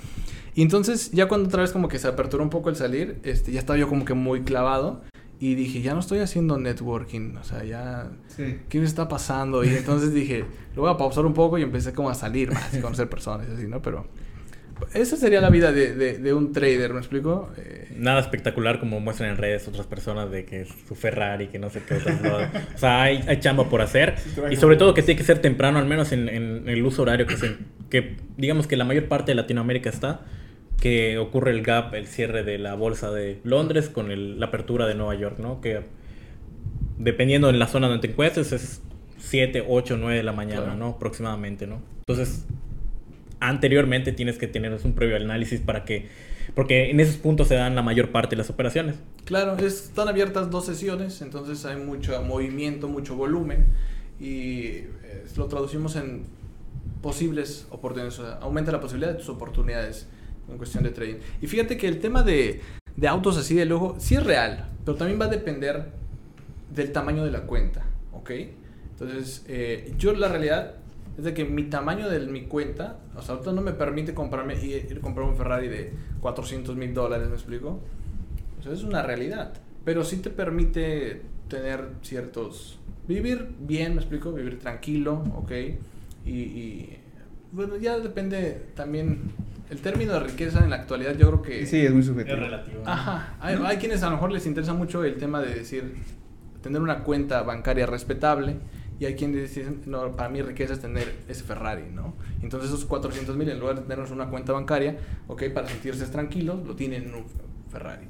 [0.55, 3.53] Y entonces ya cuando otra vez como que se aperturó un poco el salir, este,
[3.53, 5.03] ya estaba yo como que muy clavado.
[5.39, 8.11] Y dije, ya no estoy haciendo networking, o sea, ya...
[8.29, 8.61] Sí.
[8.71, 9.65] ¿Qué me está pasando?
[9.65, 12.73] Y entonces dije, lo voy a pausar un poco y empecé como a salir más
[12.73, 13.83] y conocer personas y así, ¿no?
[13.83, 14.07] Pero
[14.95, 17.51] esa sería la vida de, de, de un trader, ¿me explico?
[17.57, 21.59] Eh, Nada espectacular como muestran en redes otras personas de que es su Ferrari, que
[21.59, 22.51] no sé qué otras cosas.
[22.75, 24.15] O sea, hay, hay chamba por hacer.
[24.51, 27.27] Y sobre todo que tiene que ser temprano, al menos en, en el uso horario
[27.27, 27.57] que, se,
[27.91, 30.21] que digamos que la mayor parte de Latinoamérica está,
[30.81, 34.87] que ocurre el gap, el cierre de la bolsa de Londres con el- la apertura
[34.87, 35.63] de Nueva York, ¿no?
[35.63, 35.81] Que
[36.99, 38.83] dependiendo en la zona donde te encuentres es
[39.19, 40.79] 7, 8, 9 de la mañana, Claro.
[40.79, 40.89] ¿no?
[40.91, 41.81] Aproximadamente, ¿no?
[42.07, 42.47] Entonces,
[43.41, 46.09] anteriormente tienes que tener un previo análisis para que...
[46.55, 48.97] Porque en esos puntos se dan la mayor parte de las operaciones.
[49.25, 53.67] Claro, es- están abiertas dos sesiones, entonces hay mucho movimiento, mucho volumen
[54.21, 56.25] y eh, lo traducimos en
[57.03, 60.09] posibles oportunidades, aumenta la posibilidad de tus oportunidades
[60.49, 61.17] en cuestión de trading.
[61.43, 62.61] Y fíjate que el tema de,
[62.97, 65.87] de autos así de lujo sí es real, pero también va a depender
[66.73, 68.31] del tamaño de la cuenta, ¿ok?
[68.93, 70.77] Entonces, eh, yo la realidad
[71.19, 74.55] es de que mi tamaño de mi cuenta, o sea, ahorita no me permite comprarme
[74.63, 77.81] ir, ir a comprar un Ferrari de 400 mil dólares, ¿me explico?
[78.61, 79.55] O sea, es una realidad.
[79.85, 82.79] Pero sí te permite tener ciertos...
[83.09, 85.53] Vivir bien, me explico, vivir tranquilo, ¿ok?
[86.27, 86.99] Y, y,
[87.53, 89.33] bueno, ya depende también...
[89.71, 91.67] El término de riqueza en la actualidad yo creo que...
[91.67, 92.37] Sí, es muy subjetivo.
[92.37, 92.83] relativo.
[92.85, 92.91] ¿no?
[92.91, 93.37] Ajá.
[93.41, 95.95] Hay, hay quienes a lo mejor les interesa mucho el tema de decir,
[96.63, 98.57] tener una cuenta bancaria respetable.
[98.99, 102.15] Y hay quienes dicen, no, para mí riqueza es tener ese Ferrari, ¿no?
[102.43, 104.97] Entonces esos 400 mil, en lugar de tenernos una cuenta bancaria,
[105.29, 107.25] ok, para sentirse tranquilos, lo tienen en un
[107.71, 108.07] Ferrari,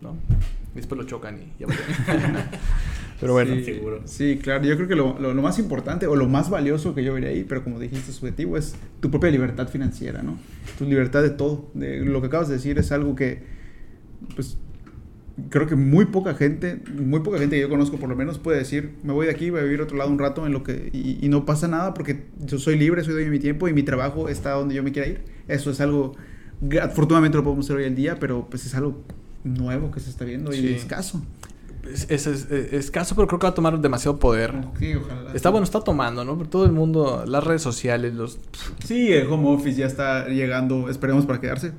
[0.00, 0.16] ¿no?
[0.72, 1.66] Y después lo chocan y ya.
[3.20, 3.54] Pero bueno.
[3.54, 4.00] sí, seguro.
[4.06, 4.64] Sí, claro.
[4.64, 7.28] Yo creo que lo, lo- lo más importante o lo más valioso que yo vería
[7.28, 10.38] ahí, pero como dijiste, subjetivo, es tu propia libertad financiera, ¿no?
[10.78, 11.68] Tu libertad de todo.
[11.74, 13.42] De, lo que acabas de decir es algo que,
[14.34, 14.56] pues,
[15.48, 18.58] creo que muy poca gente, muy poca gente que yo conozco por lo menos puede
[18.58, 20.62] decir, me voy de aquí, voy a vivir a otro lado un rato en lo
[20.62, 23.68] que, y, y no pasa nada porque yo soy libre, soy dueño de mi tiempo
[23.68, 25.22] y mi trabajo está donde yo me quiera ir.
[25.48, 26.14] Eso es algo,
[26.82, 29.02] afortunadamente lo podemos hacer hoy en día, pero pues es algo
[29.44, 31.22] nuevo que se está viendo y escaso.
[31.90, 34.52] Es, es, es- es escaso, pero creo que va a tomar demasiado poder.
[34.78, 35.32] Sí, ojalá.
[35.32, 36.36] Está bueno, está tomando, ¿no?
[36.46, 38.38] Todo el mundo, las redes sociales, los...
[38.84, 41.72] Sí, el home office ya está llegando, esperemos para quedarse.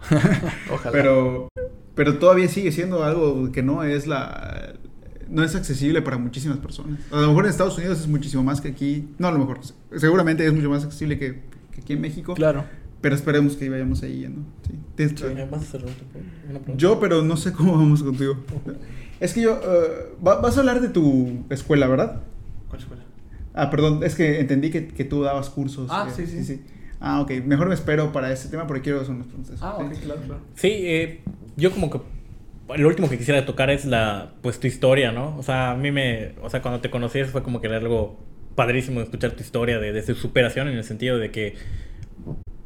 [0.72, 0.92] Ojalá.
[0.92, 1.48] Pero,
[2.00, 4.72] pero todavía sigue siendo algo que no es la
[5.28, 6.98] no es accesible para muchísimas personas.
[7.12, 9.10] A lo mejor en Estados Unidos es muchísimo más que aquí.
[9.18, 9.60] No, a lo mejor.
[9.96, 11.42] Seguramente es mucho más accesible que,
[11.72, 12.32] que aquí en México.
[12.32, 12.64] Claro.
[13.02, 14.40] Pero esperemos que vayamos ahí yendo.
[14.66, 14.78] Sí.
[14.96, 16.72] Tienes- ¿Vas a hacer otra pre- una pregunta?
[16.78, 18.34] Yo, pero no sé cómo vamos contigo.
[19.20, 19.60] Es que yo...
[19.62, 22.22] eh, va- vas a hablar de tu escuela, ¿verdad?
[22.70, 23.02] ¿Cuál escuela?
[23.52, 25.88] Ah, perdón, es que entendí que, que tú dabas cursos.
[25.92, 26.62] Ah, eh, sí, sí.
[26.98, 27.30] Ah, ok.
[27.46, 29.58] Mejor me espero para este tema porque quiero hacer unas preguntas.
[29.62, 29.84] Ah, Sí.
[29.84, 30.40] ok, claro, claro.
[30.54, 31.20] Sí, eh,
[31.56, 32.00] yo como que
[32.76, 35.36] lo último que quisiera tocar es la pues tu historia, ¿no?
[35.38, 38.18] O sea, a mí me, o sea, cuando te conocí fue como que era algo
[38.54, 41.54] padrísimo escuchar tu historia de, de su superación en el sentido de que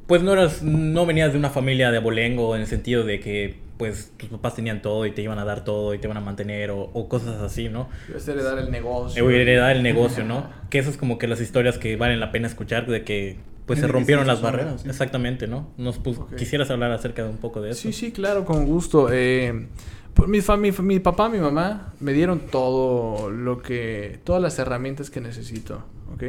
[0.06, 3.56] pues no eras no venías de una familia de abolengo en el sentido de que
[3.78, 6.20] pues tus papás tenían todo y te iban a dar todo y te iban a
[6.20, 7.88] mantener o, o cosas así, ¿no?
[8.14, 9.28] Es heredar el negocio.
[9.28, 10.48] Heredar el negocio, ¿no?
[10.70, 13.80] Que eso es como que las historias que valen la pena escuchar de que pues
[13.80, 14.82] se rompieron las barreras.
[14.82, 14.88] sí.
[14.88, 15.70] Exactamente, ¿no?
[15.76, 16.00] Nos.
[16.36, 17.82] Quisieras hablar acerca de un poco de eso.
[17.82, 19.08] Sí, sí, claro, con gusto.
[19.10, 19.68] Eh,
[20.14, 25.10] pues mi, mi, mi papá, mi mamá me dieron todo lo que, todas las herramientas
[25.10, 25.82] que necesito,
[26.14, 26.22] ¿ok?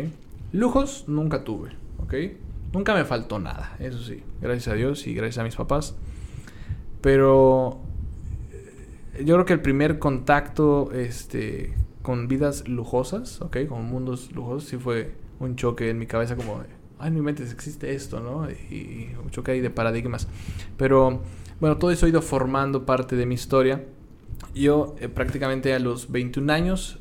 [0.54, 2.14] Lujos nunca tuve, ¿ok?
[2.74, 5.96] Nunca me faltó nada, eso sí, gracias a Dios y gracias a mis papás.
[7.02, 7.80] Pero
[8.52, 13.68] eh, yo creo que el primer contacto, este, con vidas lujosas, ¿ok?
[13.70, 16.66] Con mundos lujosos, sí fue un choque en mi cabeza como, de,
[17.06, 18.50] ay, en mi mente existe esto, ¿no?
[18.50, 20.28] Y un choque ahí de paradigmas.
[20.78, 21.22] Pero
[21.60, 23.84] bueno, todo eso ha ido formando parte de mi historia.
[24.54, 27.00] Yo eh, prácticamente a los 21 años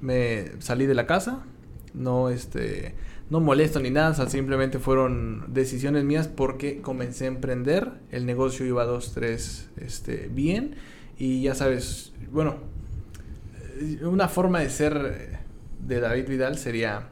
[0.00, 1.44] me salí de la casa,
[1.94, 2.94] no este
[3.30, 8.86] no molesto ni nada, simplemente fueron decisiones mías porque comencé a emprender, el negocio iba
[8.86, 10.76] dos, tres, este, bien
[11.18, 12.56] y ya sabes, bueno,
[13.80, 15.38] eh, una forma de ser eh,
[15.86, 17.10] de David Vidal sería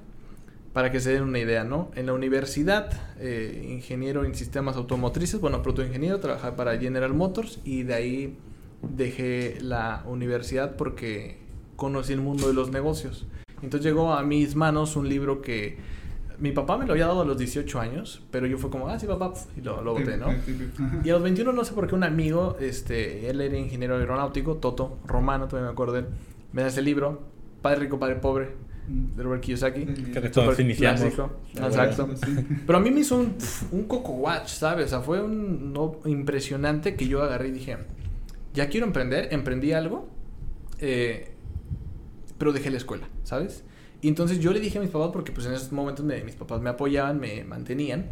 [0.77, 1.91] para que se den una idea, ¿no?
[1.95, 7.85] En la universidad, eh, ingeniero en sistemas automotrices, bueno, protoingeniero, trabajaba para General Motors y
[7.85, 8.37] de ahí
[8.83, 11.39] dejé la universidad porque
[11.77, 13.27] conocí el mundo de los negocios.
[13.63, 15.79] Entonces llegó a mis manos un libro que
[16.39, 18.99] mi papá me lo había dado a los 18 años, pero yo fue como, ah,
[18.99, 20.27] sí, papá, y lo, lo boté, ¿no?
[21.03, 24.57] Y a los 21 no sé por qué un amigo, este, él era ingeniero aeronáutico,
[24.57, 26.07] Toto, romano, todavía me acuerdo de él,
[26.53, 27.23] me da ese libro,
[27.63, 29.85] Padre Rico, Padre Pobre, de Robert Kiyosaki.
[29.85, 31.01] Que todos iniciamos.
[31.01, 31.31] clásico.
[31.57, 32.09] Exacto.
[32.67, 33.35] Pero a mí me hizo un,
[33.73, 34.87] un coco watch, ¿sabes?
[34.87, 37.77] O sea, fue un no, impresionante que yo agarré y dije,
[38.55, 40.09] ya quiero emprender, emprendí algo,
[40.81, 41.33] eh,
[42.39, 43.65] pero dejé la escuela, ¿sabes?
[44.03, 46.35] Y entonces yo le dije a mis papás, porque pues en esos momentos me- mis
[46.37, 48.07] papás me apoyaban, me mantenían,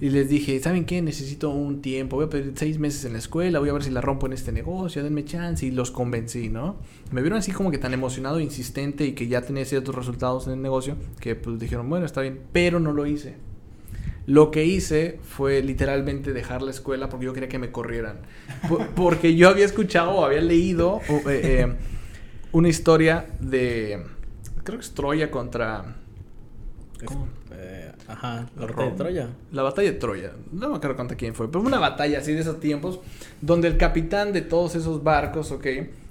[0.00, 1.00] y les dije, ¿saben qué?
[1.00, 3.90] Necesito un tiempo, voy a pedir seis meses en la escuela, voy a ver si
[3.90, 6.76] la rompo en este negocio, denme chance, y los convencí, ¿no?
[7.12, 10.52] Me vieron así como que tan emocionado, insistente, y que ya tenía ciertos resultados en
[10.54, 13.36] el negocio, que pues dijeron, bueno, está bien, pero no lo hice.
[14.26, 18.18] Lo que hice fue literalmente dejar la escuela porque yo quería que me corrieran.
[18.68, 21.74] Por- porque yo había escuchado o había leído eh, eh,
[22.52, 24.02] una historia de,
[24.64, 25.96] creo que es Troya contra...
[27.04, 27.28] ¿cómo?
[27.52, 29.28] Eh, ajá, la batalla de Troya.
[29.52, 30.32] La batalla de Troya.
[30.52, 33.00] No me acuerdo contra quién fue, pero una batalla así de esos tiempos
[33.40, 35.66] donde el capitán de todos esos barcos, ok,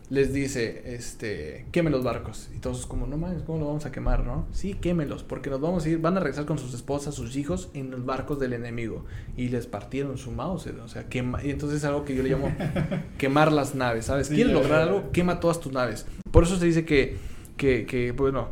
[0.10, 2.50] les dice, este, quemen los barcos.
[2.56, 4.46] Y todos como, no mames, ¿cómo los vamos a quemar, no?
[4.52, 7.70] Sí, quémelos, porque nos vamos a ir, van a regresar con sus esposas, sus hijos
[7.74, 9.06] en los barcos del enemigo.
[9.36, 12.30] Y les partieron su mouse, o sea, quema, y entonces es algo que yo le
[12.30, 12.54] llamo
[13.18, 14.28] quemar las naves, ¿sabes?
[14.28, 14.92] Sí, ¿Quieres ya, lograr ya, ya.
[14.92, 15.12] algo?
[15.12, 16.06] Quema todas tus naves.
[16.32, 17.18] Por eso se dice que,
[17.58, 18.50] que, que, bueno,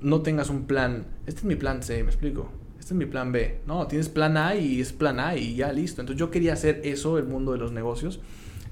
[0.00, 1.06] no tengas un plan.
[1.26, 2.50] Este es mi plan C, me explico.
[2.82, 3.60] Este es mi plan B.
[3.64, 6.00] No, tienes plan A y es plan A y ya listo.
[6.00, 8.18] Entonces yo quería hacer eso, el mundo de los negocios.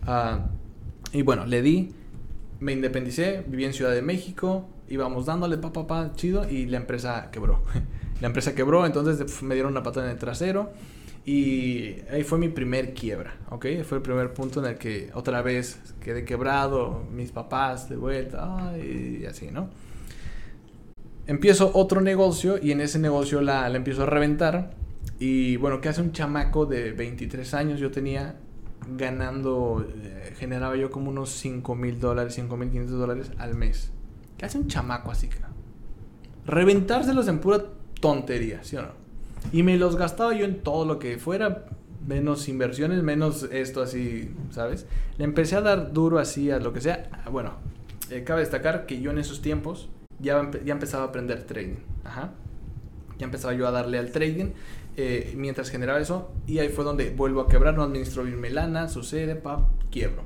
[0.05, 0.49] Ah,
[1.13, 1.93] y bueno, le di,
[2.59, 6.79] me independicé, viví en Ciudad de México, íbamos dándole pa, pa, pa, chido y la
[6.79, 7.63] empresa quebró.
[8.21, 10.73] la empresa quebró, entonces pf, me dieron una patada en el trasero
[11.25, 13.67] y ahí fue mi primer quiebra, ¿ok?
[13.85, 18.73] Fue el primer punto en el que otra vez quedé quebrado, mis papás de vuelta,
[18.77, 19.71] y así, ¿no?
[21.31, 24.73] Empiezo otro negocio y en ese negocio la, empiezo a reventar.
[25.21, 27.79] Y bueno, ¿qué hace un chamaco de 23 años?
[27.79, 28.35] Yo tenía
[28.97, 33.93] ganando, eh, generaba yo como unos 5 mil dólares, 5 mil 500 dólares al mes.
[34.39, 35.29] ¿Qué hace un chamaco así?
[35.29, 35.51] cara?
[36.47, 37.63] Reventárselos en pura
[38.01, 38.89] tontería, ¿sí o no?
[39.53, 41.67] Y me los gastaba yo en todo lo que fuera,
[42.09, 44.85] menos inversiones, menos esto así, ¿sabes?
[45.17, 47.09] Le empecé a dar duro así a lo que sea.
[47.13, 47.53] Ah, Bueno,
[48.11, 49.91] eh, cabe destacar que yo en esos tiempos
[50.21, 51.77] ya, ya empezaba a aprender trading.
[52.05, 52.33] Ajá.
[53.19, 54.53] Ya empezaba yo a darle al trading
[54.97, 56.33] eh, mientras generaba eso.
[56.47, 60.25] Y ahí fue donde vuelvo a quebrar, no administro bien mi lana, sucede, pa, quiebro.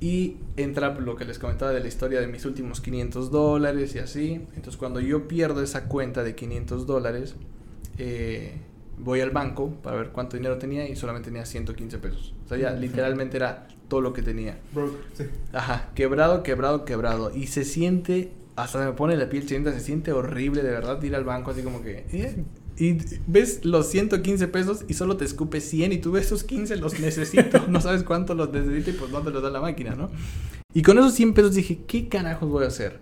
[0.00, 3.98] Y entra lo que les comentaba de la historia de mis últimos 500 dólares y
[4.00, 4.32] así.
[4.56, 7.36] Entonces cuando yo pierdo esa cuenta de 500 dólares,
[7.98, 8.56] eh,
[8.98, 12.34] voy al banco para ver cuánto dinero tenía y solamente tenía 115 pesos.
[12.44, 14.58] O sea, ya literalmente era todo lo que tenía.
[14.72, 15.24] Broke, sí.
[15.52, 17.34] Ajá, quebrado, quebrado, quebrado.
[17.34, 21.14] Y se siente, hasta me pone la piel chinita, se siente horrible de verdad ir
[21.14, 22.04] al banco así como que...
[22.12, 22.44] ¿eh?
[22.76, 26.76] Y ves los 115 pesos y solo te escupe 100 y tú ves esos 15
[26.76, 27.66] los necesito.
[27.68, 30.10] no sabes cuánto los necesito y pues no te los da la máquina, ¿no?
[30.74, 33.00] Y con esos 100 pesos dije, ¿qué carajos voy a hacer?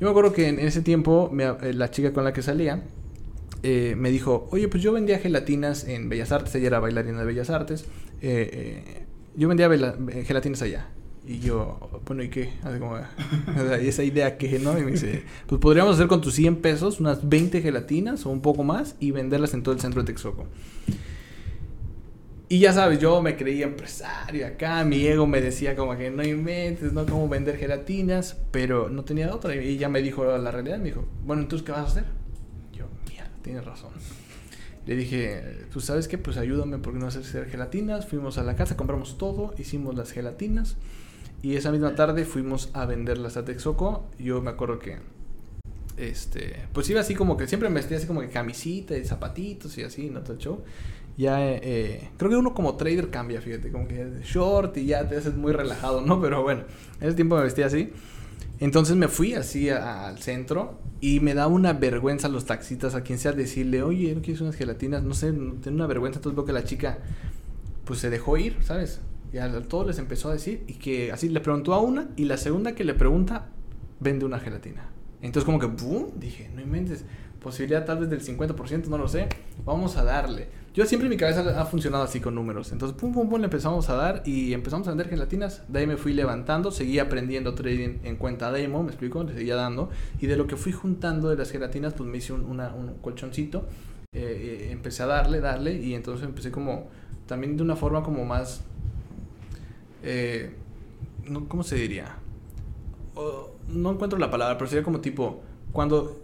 [0.00, 2.82] Yo me acuerdo que en ese tiempo eh, la chica con la que salía
[3.62, 7.26] eh, me dijo, oye, pues yo vendía gelatinas en Bellas Artes, ella era bailarina de
[7.26, 7.84] Bellas Artes,
[9.36, 9.70] yo vendía
[10.24, 10.88] gelatinas allá.
[11.24, 12.52] Y yo, bueno, ¿y qué?
[13.82, 14.46] ¿y esa idea que.
[14.46, 18.42] Y me dice, pues podríamos hacer con tus 100 pesos unas 20 gelatinas o un
[18.42, 20.46] poco más y venderlas en todo el centro de Texcoco.
[22.48, 26.22] Y ya sabes, yo me creía empresario acá, mi ego me decía como que no
[26.22, 29.54] inventes, no cómo vender gelatinas, pero no tenía otra.
[29.56, 32.04] Y ella me dijo la realidad, me dijo, bueno, entonces, ¿qué vas a hacer?
[32.74, 33.92] Yo, mierda, tienes razón.
[34.84, 38.06] Le dije, pues sabes qué, pues ayúdame porque no hacer gelatinas.
[38.06, 40.76] Fuimos a la casa, compramos todo, hicimos las gelatinas.
[41.42, 44.06] Y esa misma tarde fuimos a venderlas a Texoco.
[44.18, 44.98] Yo me acuerdo que,
[45.96, 49.76] este, pues iba así como que siempre me vestía así como que camisita y zapatitos
[49.76, 50.20] y así, ¿no?
[50.20, 50.62] Todo el show.
[51.18, 55.16] Ya, eh, creo que uno como trader cambia, fíjate, como que short y ya te
[55.16, 56.20] haces muy relajado, ¿no?
[56.22, 56.62] Pero bueno,
[57.00, 57.92] en ese tiempo me vestía así.
[58.60, 63.18] Entonces me fui así al centro y me da una vergüenza los taxistas, a quien
[63.18, 65.02] sea, decirle, oye, ¿no quieres unas gelatinas?
[65.02, 66.20] No sé, tengo una vergüenza.
[66.20, 66.98] Entonces veo que la chica,
[67.84, 69.00] pues se dejó ir, ¿sabes?
[69.32, 72.24] Y a todos les empezó a decir y que así le preguntó a una y
[72.24, 73.46] la segunda que le pregunta,
[74.00, 74.88] vende una gelatina.
[75.22, 76.12] Entonces como que, ¡boom!
[76.16, 77.04] Dije, no inventes,
[77.40, 79.28] posibilidad tal vez del 50%, no lo sé,
[79.64, 80.48] vamos a darle.
[80.74, 82.72] Yo siempre en mi cabeza ha funcionado así con números.
[82.72, 85.62] Entonces, pum, pum, pum, le empezamos a dar y empezamos a vender gelatinas.
[85.68, 89.54] De ahí me fui levantando, seguí aprendiendo trading en cuenta demo, me explico, le seguía
[89.54, 89.90] dando.
[90.18, 93.66] Y de lo que fui juntando de las gelatinas, pues me hice un, un colchoncito.
[94.14, 96.88] Eh, eh, empecé a darle, darle y entonces empecé como,
[97.26, 98.62] también de una forma como más,
[100.02, 100.54] eh,
[101.26, 102.16] no, ¿cómo se diría?
[103.68, 105.42] no encuentro la palabra, pero sería como tipo,
[105.72, 106.20] cuando...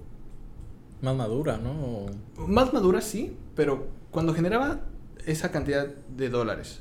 [1.02, 2.06] Más madura, ¿no?
[2.46, 4.80] Más madura, sí, pero cuando generaba
[5.26, 6.80] esa cantidad de dólares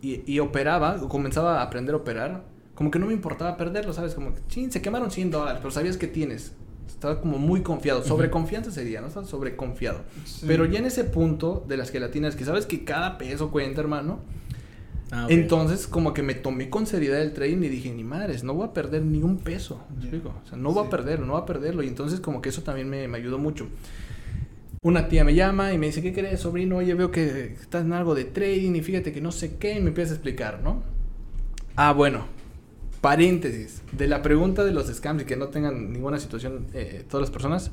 [0.00, 3.92] y, y, operaba, o comenzaba a aprender a operar, como que no me importaba perderlo,
[3.92, 4.14] ¿sabes?
[4.14, 6.52] Como que, se quemaron 100 dólares, pero sabías que tienes.
[6.88, 9.06] Estaba como muy confiado, sobreconfianza sería, ¿no?
[9.06, 10.00] Estaba sobreconfiado.
[10.46, 14.20] Pero ya en ese punto de las gelatinas, que sabes que cada peso cuenta, hermano.
[15.16, 18.52] Ah, Entonces, como que me tomé con seriedad el trading y dije, ni madres, no
[18.52, 19.80] voy a perder ni un peso.
[19.94, 20.34] ¿me explico?
[20.44, 21.84] O sea, no voy a perderlo, no voy a perderlo.
[21.84, 23.68] Y entonces, como que eso también me, me ayudó mucho
[24.84, 26.76] una tía me llama y me dice, ¿qué crees, sobrino?
[26.76, 29.80] Oye, veo que estás en algo de trading y fíjate que no sé qué, y
[29.80, 30.82] me empieza a explicar, ¿no?
[31.74, 32.26] Ah, bueno,
[33.00, 37.22] paréntesis, de la pregunta de los scams y que no tengan ninguna situación eh, todas
[37.22, 37.70] las personas,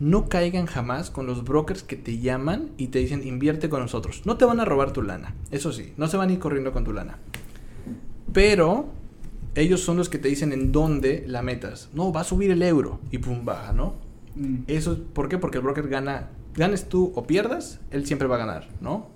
[0.00, 4.22] no caigan jamás con los brokers que te llaman y te dicen, invierte con nosotros.
[4.24, 6.72] No te van a robar tu lana, eso sí, no se van a ir corriendo
[6.72, 7.18] con tu lana.
[8.32, 8.88] Pero
[9.54, 11.90] ellos son los que te dicen en dónde la metas.
[11.94, 13.94] No, va a subir el euro y pum, baja, ¿no?
[14.34, 14.62] Mm.
[14.66, 15.38] Eso, ¿por qué?
[15.38, 19.10] Porque el broker gana ganes tú o pierdas, él siempre va a ganar, ¿no?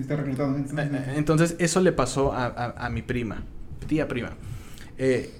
[0.00, 0.56] Está reclutado.
[0.56, 3.44] Eh, eh, entonces, eso le pasó a, mi prima,
[3.86, 4.32] tía prima.
[4.98, 5.30] Eh,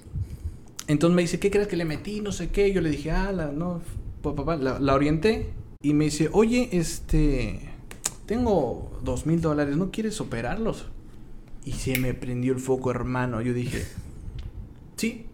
[0.87, 2.21] entonces me dice, ¿qué crees que le metí?
[2.21, 2.71] No sé qué.
[2.73, 3.81] Yo le dije, ah, la, no,
[4.21, 5.53] papá, la, la orienté.
[5.81, 7.59] Y me dice, oye, este,
[8.25, 10.87] tengo dos mil dólares, ¿no quieres operarlos?
[11.65, 13.41] Y se me prendió el foco, hermano.
[13.41, 13.85] Yo dije,
[14.95, 15.25] sí,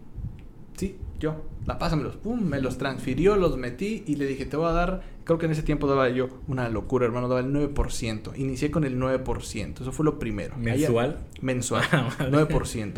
[0.76, 2.16] sí, yo, la pásamelos.
[2.16, 5.44] Pum, me los transfirió, los metí y le dije, te voy a dar Creo que
[5.44, 8.32] en ese tiempo daba yo una locura, hermano, daba el 9%.
[8.38, 10.56] Inicié con el 9%, eso fue lo primero.
[10.56, 11.18] ¿Mensual?
[11.42, 11.84] mensual,
[12.18, 12.94] 9%.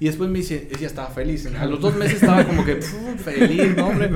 [0.00, 1.46] Y después me dice, ella estaba feliz.
[1.46, 4.10] A los dos meses estaba como que feliz, ¿no, hombre?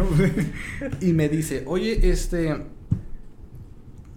[1.01, 2.57] Y me dice, oye, este.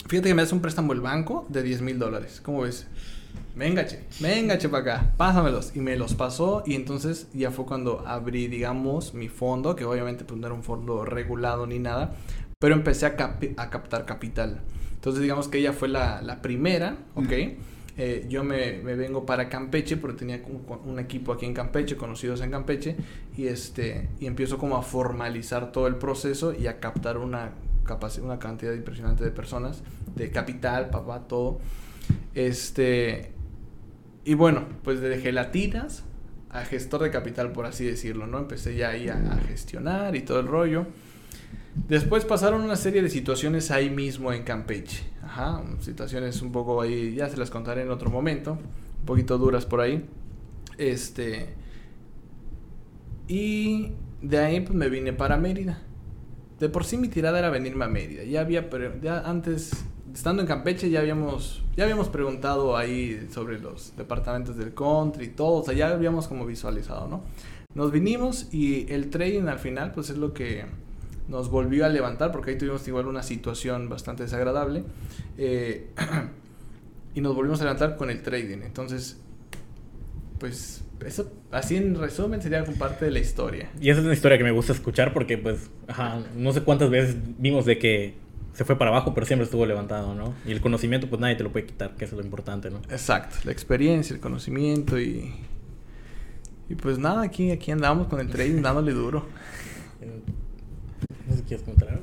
[0.08, 2.42] Fíjate que me das un préstamo el banco de 10 mil dólares.
[2.42, 2.88] ¿Cómo ves?
[3.56, 5.76] Venga, che, venga, che, para acá, pásamelos.
[5.76, 6.64] Y me los pasó.
[6.66, 10.64] Y entonces ya fue cuando abrí, digamos, mi fondo, que obviamente pues, no era un
[10.64, 12.16] fondo regulado ni nada
[12.60, 13.16] pero empecé a,
[13.58, 14.62] a captar capital.
[14.96, 17.32] Entonces digamos que ella fue la, la primera, ¿ok?
[17.98, 20.42] Eh, yo me, vengo para Campeche porque tenía
[20.86, 22.96] un, equipo aquí en Campeche, conocidos en Campeche,
[23.36, 27.52] y, este, y empiezo como a formalizar todo el proceso y a captar una,
[28.22, 29.82] una cantidad impresionante de personas,
[30.16, 31.60] de capital, papá, todo.
[32.36, 33.32] Este,
[34.26, 36.04] y bueno, pues de gelatinas
[36.52, 38.38] a gestor de capital, por así decirlo, ¿no?
[38.38, 40.86] Empecé ya ahí a gestionar y todo el rollo.
[41.88, 45.04] Después pasaron una serie de situaciones ahí mismo en Campeche.
[45.24, 49.66] Ajá, situaciones un poco ahí, ya se las contaré en otro momento, un poquito duras
[49.66, 50.06] por ahí.
[50.78, 51.54] Este.
[53.28, 55.82] Y de ahí pues me vine para Mérida.
[56.60, 58.24] De por sí mi tirada era venirme a Mérida.
[58.24, 58.70] Ya había,
[59.02, 59.72] ya antes,
[60.14, 65.30] estando en Campeche, ya habíamos, ya habíamos preguntado ahí sobre los departamentos del country y
[65.30, 65.64] todo.
[65.64, 67.24] O ya habíamos como visualizado, ¿no?
[67.76, 70.66] Nos vinimos y el trading al final, pues es lo que
[71.28, 74.84] nos volvió a levantar, porque ahí tuvimos igual una situación bastante desagradable,
[75.38, 75.88] eh,
[77.16, 78.60] y nos volvimos a levantar con el trading.
[78.64, 79.20] Entonces,
[80.40, 83.70] pues eso, así en resumen, sería parte de la historia.
[83.80, 86.90] Y esa es una historia que me gusta escuchar porque, pues, ajá, no sé cuántas
[86.90, 88.16] veces vimos de que
[88.54, 90.34] se fue para abajo, pero siempre estuvo levantado, ¿no?
[90.46, 92.78] Y el conocimiento, pues nadie te lo puede quitar, que eso es lo importante, ¿no?
[92.90, 95.32] Exacto, la experiencia, el conocimiento y...
[96.70, 99.26] Y pues nada, aquí, aquí andamos con el trading dándole duro.
[101.28, 102.00] No sé quieres contar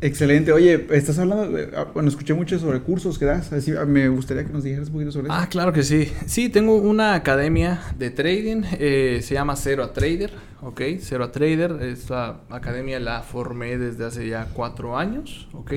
[0.00, 0.52] Excelente.
[0.52, 3.52] Oye, estás hablando, ah, bueno, escuché mucho sobre cursos que das.
[3.52, 5.36] Así, ah, me gustaría que nos dijeras un poquito sobre eso.
[5.36, 6.12] Ah, claro que sí.
[6.26, 8.64] Sí, tengo una academia de trading.
[8.72, 10.30] Eh, se llama Cero a Trader.
[10.60, 11.82] Ok, Cero a Trader.
[11.82, 15.48] Esta academia la formé desde hace ya cuatro años.
[15.54, 15.72] Ok.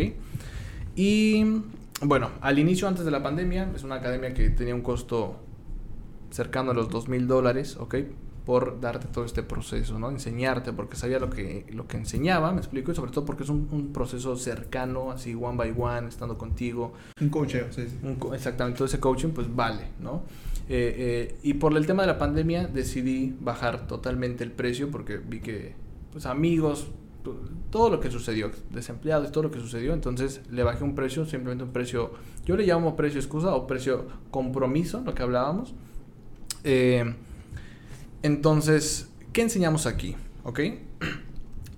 [0.97, 1.61] Y
[2.01, 5.39] bueno, al inicio, antes de la pandemia, es una academia que tenía un costo
[6.31, 7.95] cercano a los dos mil dólares, ¿ok?
[8.47, 10.09] Por darte todo este proceso, ¿no?
[10.09, 13.49] Enseñarte, porque sabía lo que, lo que enseñaba, me explico, y sobre todo porque es
[13.49, 16.93] un, un proceso cercano, así one by one, estando contigo.
[17.19, 17.97] Un coacheo, sí, sí.
[18.01, 20.23] Un exactamente, todo ese coaching, pues vale, ¿no?
[20.69, 25.17] Eh, eh, y por el tema de la pandemia decidí bajar totalmente el precio porque
[25.17, 25.75] vi que,
[26.13, 26.87] pues amigos,
[27.23, 31.25] to- todo lo que sucedió, desempleados, todo lo que sucedió, entonces le bajé un precio,
[31.25, 32.11] simplemente un precio,
[32.45, 35.73] yo le llamo precio excusa o precio compromiso, lo que hablábamos.
[36.63, 37.13] Eh,
[38.23, 40.15] entonces, ¿qué enseñamos aquí?
[40.43, 40.59] ¿Ok?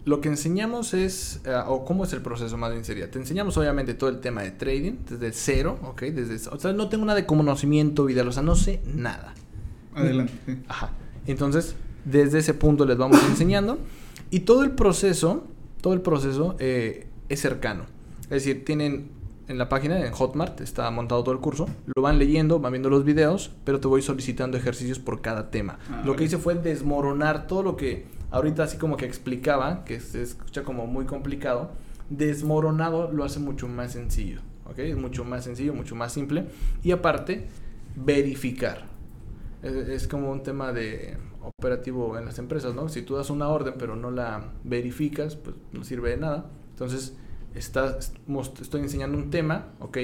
[0.05, 3.57] Lo que enseñamos es, eh, o cómo es el proceso más bien sería, te enseñamos
[3.57, 6.01] obviamente todo el tema de trading desde cero, ¿ok?
[6.03, 9.33] Desde, o sea, no tengo nada de conocimiento Vidal, o sea, no sé nada.
[9.93, 10.33] Adelante.
[10.45, 10.57] sí.
[10.67, 10.91] Ajá.
[11.27, 11.75] Entonces,
[12.05, 13.77] desde ese punto les vamos enseñando.
[14.31, 15.47] Y todo el proceso,
[15.81, 17.85] todo el proceso eh, es cercano.
[18.23, 19.09] Es decir, tienen
[19.49, 21.67] en la página, en Hotmart, está montado todo el curso.
[21.95, 25.79] Lo van leyendo, van viendo los videos, pero te voy solicitando ejercicios por cada tema.
[25.89, 26.15] Ah, lo vale.
[26.17, 30.63] que hice fue desmoronar todo lo que ahorita así como que explicaba, que se escucha
[30.63, 31.71] como muy complicado.
[32.11, 34.41] Desmoronado lo hace mucho más sencillo.
[34.65, 34.77] ¿Ok?
[34.79, 36.45] Es mucho más sencillo, mucho más simple.
[36.83, 37.47] Y aparte,
[37.95, 38.83] verificar.
[39.63, 42.87] Es, es como un tema de operativo en las empresas, ¿no?
[42.87, 46.45] Si tú das una orden pero no la verificas, pues no sirve de nada.
[46.69, 47.15] Entonces,
[47.55, 49.97] estás, mos- estoy enseñando un tema, ¿ok?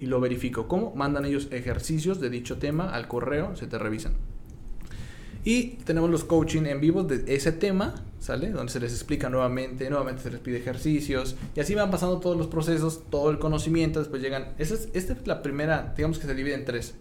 [0.00, 0.68] Y lo verifico.
[0.68, 0.94] ¿Cómo?
[0.94, 4.12] Mandan ellos ejercicios de dicho tema al correo, se te revisan.
[5.42, 8.50] Y tenemos los coaching en vivo de ese tema, ¿sale?
[8.50, 11.34] Donde se les explica nuevamente, nuevamente se les pide ejercicios.
[11.56, 14.52] Y así van pasando todos los procesos, todo el conocimiento, después llegan...
[14.58, 16.94] Esa es, esta es la primera, digamos que se divide en tres.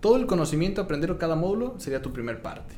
[0.00, 2.74] Todo el conocimiento, aprender cada módulo, sería tu primer parte.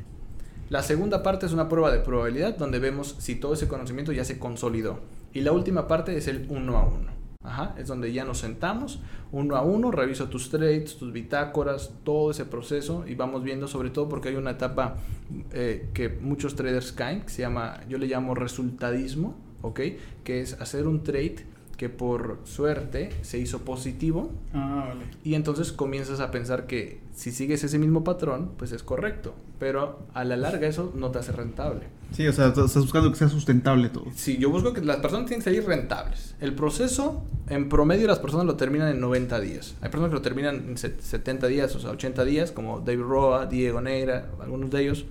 [0.69, 4.27] La segunda parte es una prueba de probabilidad donde vemos si todo ese conocimiento ya
[4.27, 5.01] se consolidó.
[5.35, 7.13] Y la última parte es el uno a uno.
[7.43, 12.31] Ajá, es donde ya nos sentamos uno a uno, reviso tus trades, tus bitácoras, todo
[12.31, 14.97] ese proceso y vamos viendo sobre todo porque hay una etapa
[15.53, 19.81] eh, que muchos traders caen, que se llama, yo le llamo resultadismo, ¿ok?
[20.23, 21.45] Que es hacer un trade
[21.85, 25.05] que por suerte se hizo positivo Ah, vale.
[25.23, 29.35] y entonces comienzas a pensar que si sigues ese mismo patrón, pues es correcto.
[29.59, 31.83] Pero a la larga eso no te hace rentable.
[32.13, 34.07] Sí, o sea, estás buscando que sea sustentable todo.
[34.15, 36.35] Sí, yo busco que las personas tienen que salir rentables.
[36.41, 39.75] El proceso, en promedio, las personas lo terminan en 90 días.
[39.83, 43.03] Hay personas que lo terminan en set- 70 días, o sea, 80 días, como David
[43.03, 45.05] Roa, Diego Neira, algunos de ellos.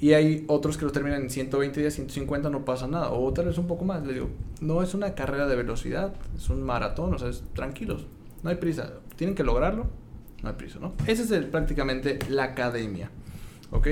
[0.00, 3.10] Y hay otros que lo terminan en 120 días, 150, no pasa nada.
[3.10, 4.04] O tal vez un poco más.
[4.06, 4.30] Les digo,
[4.60, 8.06] no es una carrera de velocidad, es un maratón, o sea, es, tranquilos,
[8.42, 8.94] no hay prisa.
[9.16, 9.86] Tienen que lograrlo,
[10.42, 10.94] no hay prisa, ¿no?
[11.06, 13.10] Esa es prácticamente la academia,
[13.70, 13.88] ¿ok?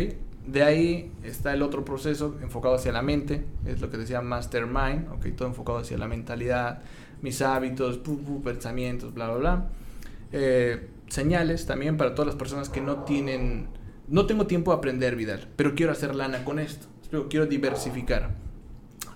[0.47, 5.11] De ahí está el otro proceso enfocado hacia la mente, es lo que decía Mastermind,
[5.13, 5.27] ¿ok?
[5.37, 6.81] Todo enfocado hacia la mentalidad,
[7.21, 9.69] mis hábitos, pu, pensamientos, bla, bla, bla.
[10.33, 13.69] Eh, señales también para todas las personas que no tienen,
[14.09, 16.87] no tengo tiempo de aprender, Vidal, pero quiero hacer lana con esto,
[17.29, 18.35] quiero diversificar.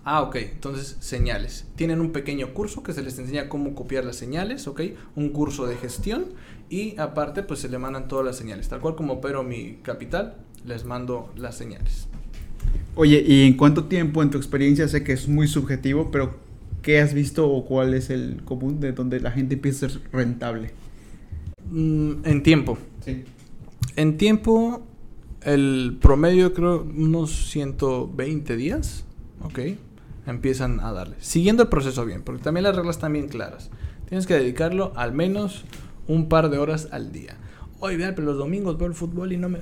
[0.04, 1.66] Ah, ok, entonces señales.
[1.76, 4.80] Tienen un pequeño curso que se les enseña cómo copiar las señales, ok,
[5.14, 6.26] un curso de gestión
[6.68, 8.68] y aparte pues se le mandan todas las señales.
[8.68, 12.08] Tal cual como opero mi capital, les mando las señales.
[12.96, 16.36] Oye, ¿y en cuánto tiempo en tu experiencia, sé que es muy subjetivo, pero
[16.82, 20.00] qué has visto o cuál es el común de donde la gente empieza a ser
[20.12, 20.70] rentable?
[21.70, 22.76] Mm, en tiempo.
[23.04, 23.24] Sí.
[23.96, 24.82] En tiempo,
[25.42, 29.04] el promedio creo unos 120 días,
[29.42, 29.58] ok,
[30.26, 31.16] empiezan a darle.
[31.18, 33.70] Siguiendo el proceso bien, porque también las reglas están bien claras.
[34.08, 35.64] Tienes que dedicarlo al menos
[36.06, 37.36] un par de horas al día.
[37.80, 39.60] Oye, vean, pero los domingos veo el fútbol y no me...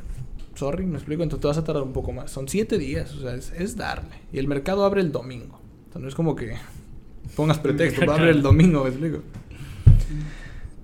[0.55, 2.31] Sorry, me explico, entonces te vas a tardar un poco más.
[2.31, 4.11] Son 7 días, o sea, es, es darle.
[4.33, 5.59] Y el mercado abre el domingo.
[5.87, 6.55] Entonces no es como que
[7.37, 9.23] pongas pretexto, va a abrir el domingo, me explico.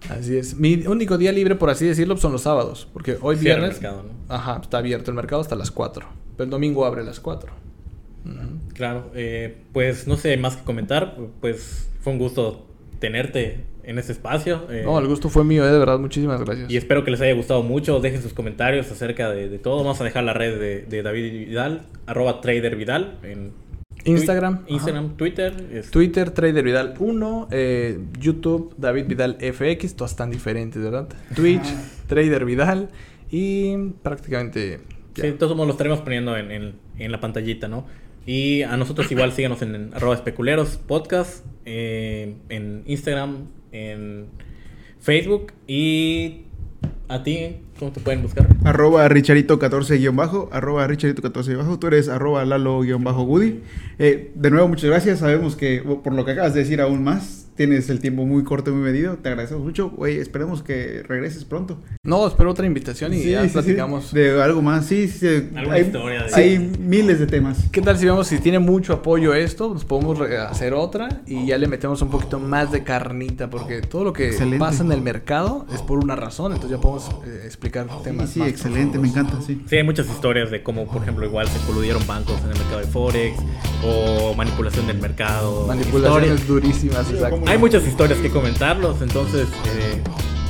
[0.09, 0.57] Así es.
[0.57, 2.89] Mi único día libre, por así decirlo, son los sábados.
[2.93, 3.83] Porque hoy Cierra el viernes.
[3.83, 4.35] mercado, ¿no?
[4.35, 6.07] Ajá, está abierto el mercado hasta las 4.
[6.37, 7.53] Pero el domingo abre a las 4.
[8.25, 8.35] Ujú.
[8.75, 12.67] Claro, eh, pues no sé más que comentar, pues fue un gusto
[12.99, 14.63] tenerte en este espacio.
[14.71, 15.99] eh, No, el gusto fue mío, eh, de verdad.
[15.99, 16.71] Muchísimas gracias.
[16.71, 18.01] Y espero que les haya gustado mucho.
[18.01, 19.79] Dejen sus comentarios acerca de, de todo.
[19.79, 23.53] Vamos a dejar la red de, de David Vidal, arroba Trader Vidal, en
[24.11, 24.65] Instagram.
[24.67, 25.69] Twi- Instagram, Twitter.
[25.73, 27.49] es- Twitter, Trader Vidal 1.
[27.51, 29.95] eh, YouTube, David Vidal FX.
[29.97, 31.09] Todas están diferentes, ¿verdad?
[31.35, 31.67] Twitch,
[32.07, 32.89] Trader Vidal.
[33.31, 34.81] Y prácticamente.
[35.15, 35.25] ya.
[35.25, 37.87] Sí, todos modos los estaremos poniendo en, en- en la pantallita, ¿no?
[38.27, 44.27] Y a nosotros igual síganos en, en arroba especuleros podcast, eh, en Instagram, en
[45.01, 46.43] Facebook y
[47.09, 48.47] a ti, ¿cómo te pueden buscar?
[48.65, 53.61] Arroba Richarito14-bajo, arroba Richarito14-bajo, tú eres arroba Lalo-Goody.
[53.99, 55.21] Eh, de nuevo, muchas gracias.
[55.21, 58.71] Sabemos que, por lo que acabas de decir aún más, tienes el tiempo muy corto
[58.71, 59.17] y muy medido.
[59.17, 59.91] Te agradecemos mucho.
[59.91, 61.79] Güey, esperemos que regreses pronto.
[62.05, 63.53] No, espero otra invitación y Sí, ya sí, sí.
[63.55, 64.13] platicamos.
[64.13, 64.87] De algo más.
[64.87, 65.19] Sí, sí.
[65.19, 65.49] sí.
[65.57, 67.65] Alguna Hay, historia de- hay miles de temas.
[67.73, 69.73] ¿Qué tal si vemos si tiene mucho apoyo esto?
[69.73, 74.05] Nos podemos hacer otra y ya le metemos un poquito más de carnita porque todo
[74.05, 74.59] lo que Excelente.
[74.59, 78.39] pasa en el mercado es por una razón, entonces ya podemos eh, explicar temas sí,
[78.41, 78.99] más excelente.
[78.99, 79.63] Me encanta, sí.
[79.69, 82.79] Sí, hay muchas historias de cómo, por ejemplo, igual se coludieron bancos en el mercado
[82.81, 83.37] de Forex
[83.85, 85.67] o manipulación del mercado.
[85.67, 86.47] Manipulaciones historias.
[86.49, 87.46] durísimas, exacto.
[87.47, 90.03] Hay muchas historias que comentarlos, entonces, eh,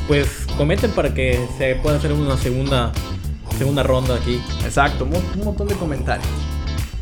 [0.09, 2.93] pues comenten para que se pueda hacer una segunda,
[3.59, 4.41] segunda ronda aquí.
[4.65, 6.27] Exacto, un, un montón de comentarios.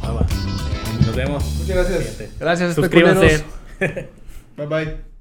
[0.02, 0.20] Ah, va.
[0.22, 1.44] Eh, nos vemos.
[1.60, 2.30] Muchas gracias.
[2.38, 3.44] Gracias, Suscríbanse.
[3.78, 4.10] especuleros.
[4.56, 5.13] Bye bye.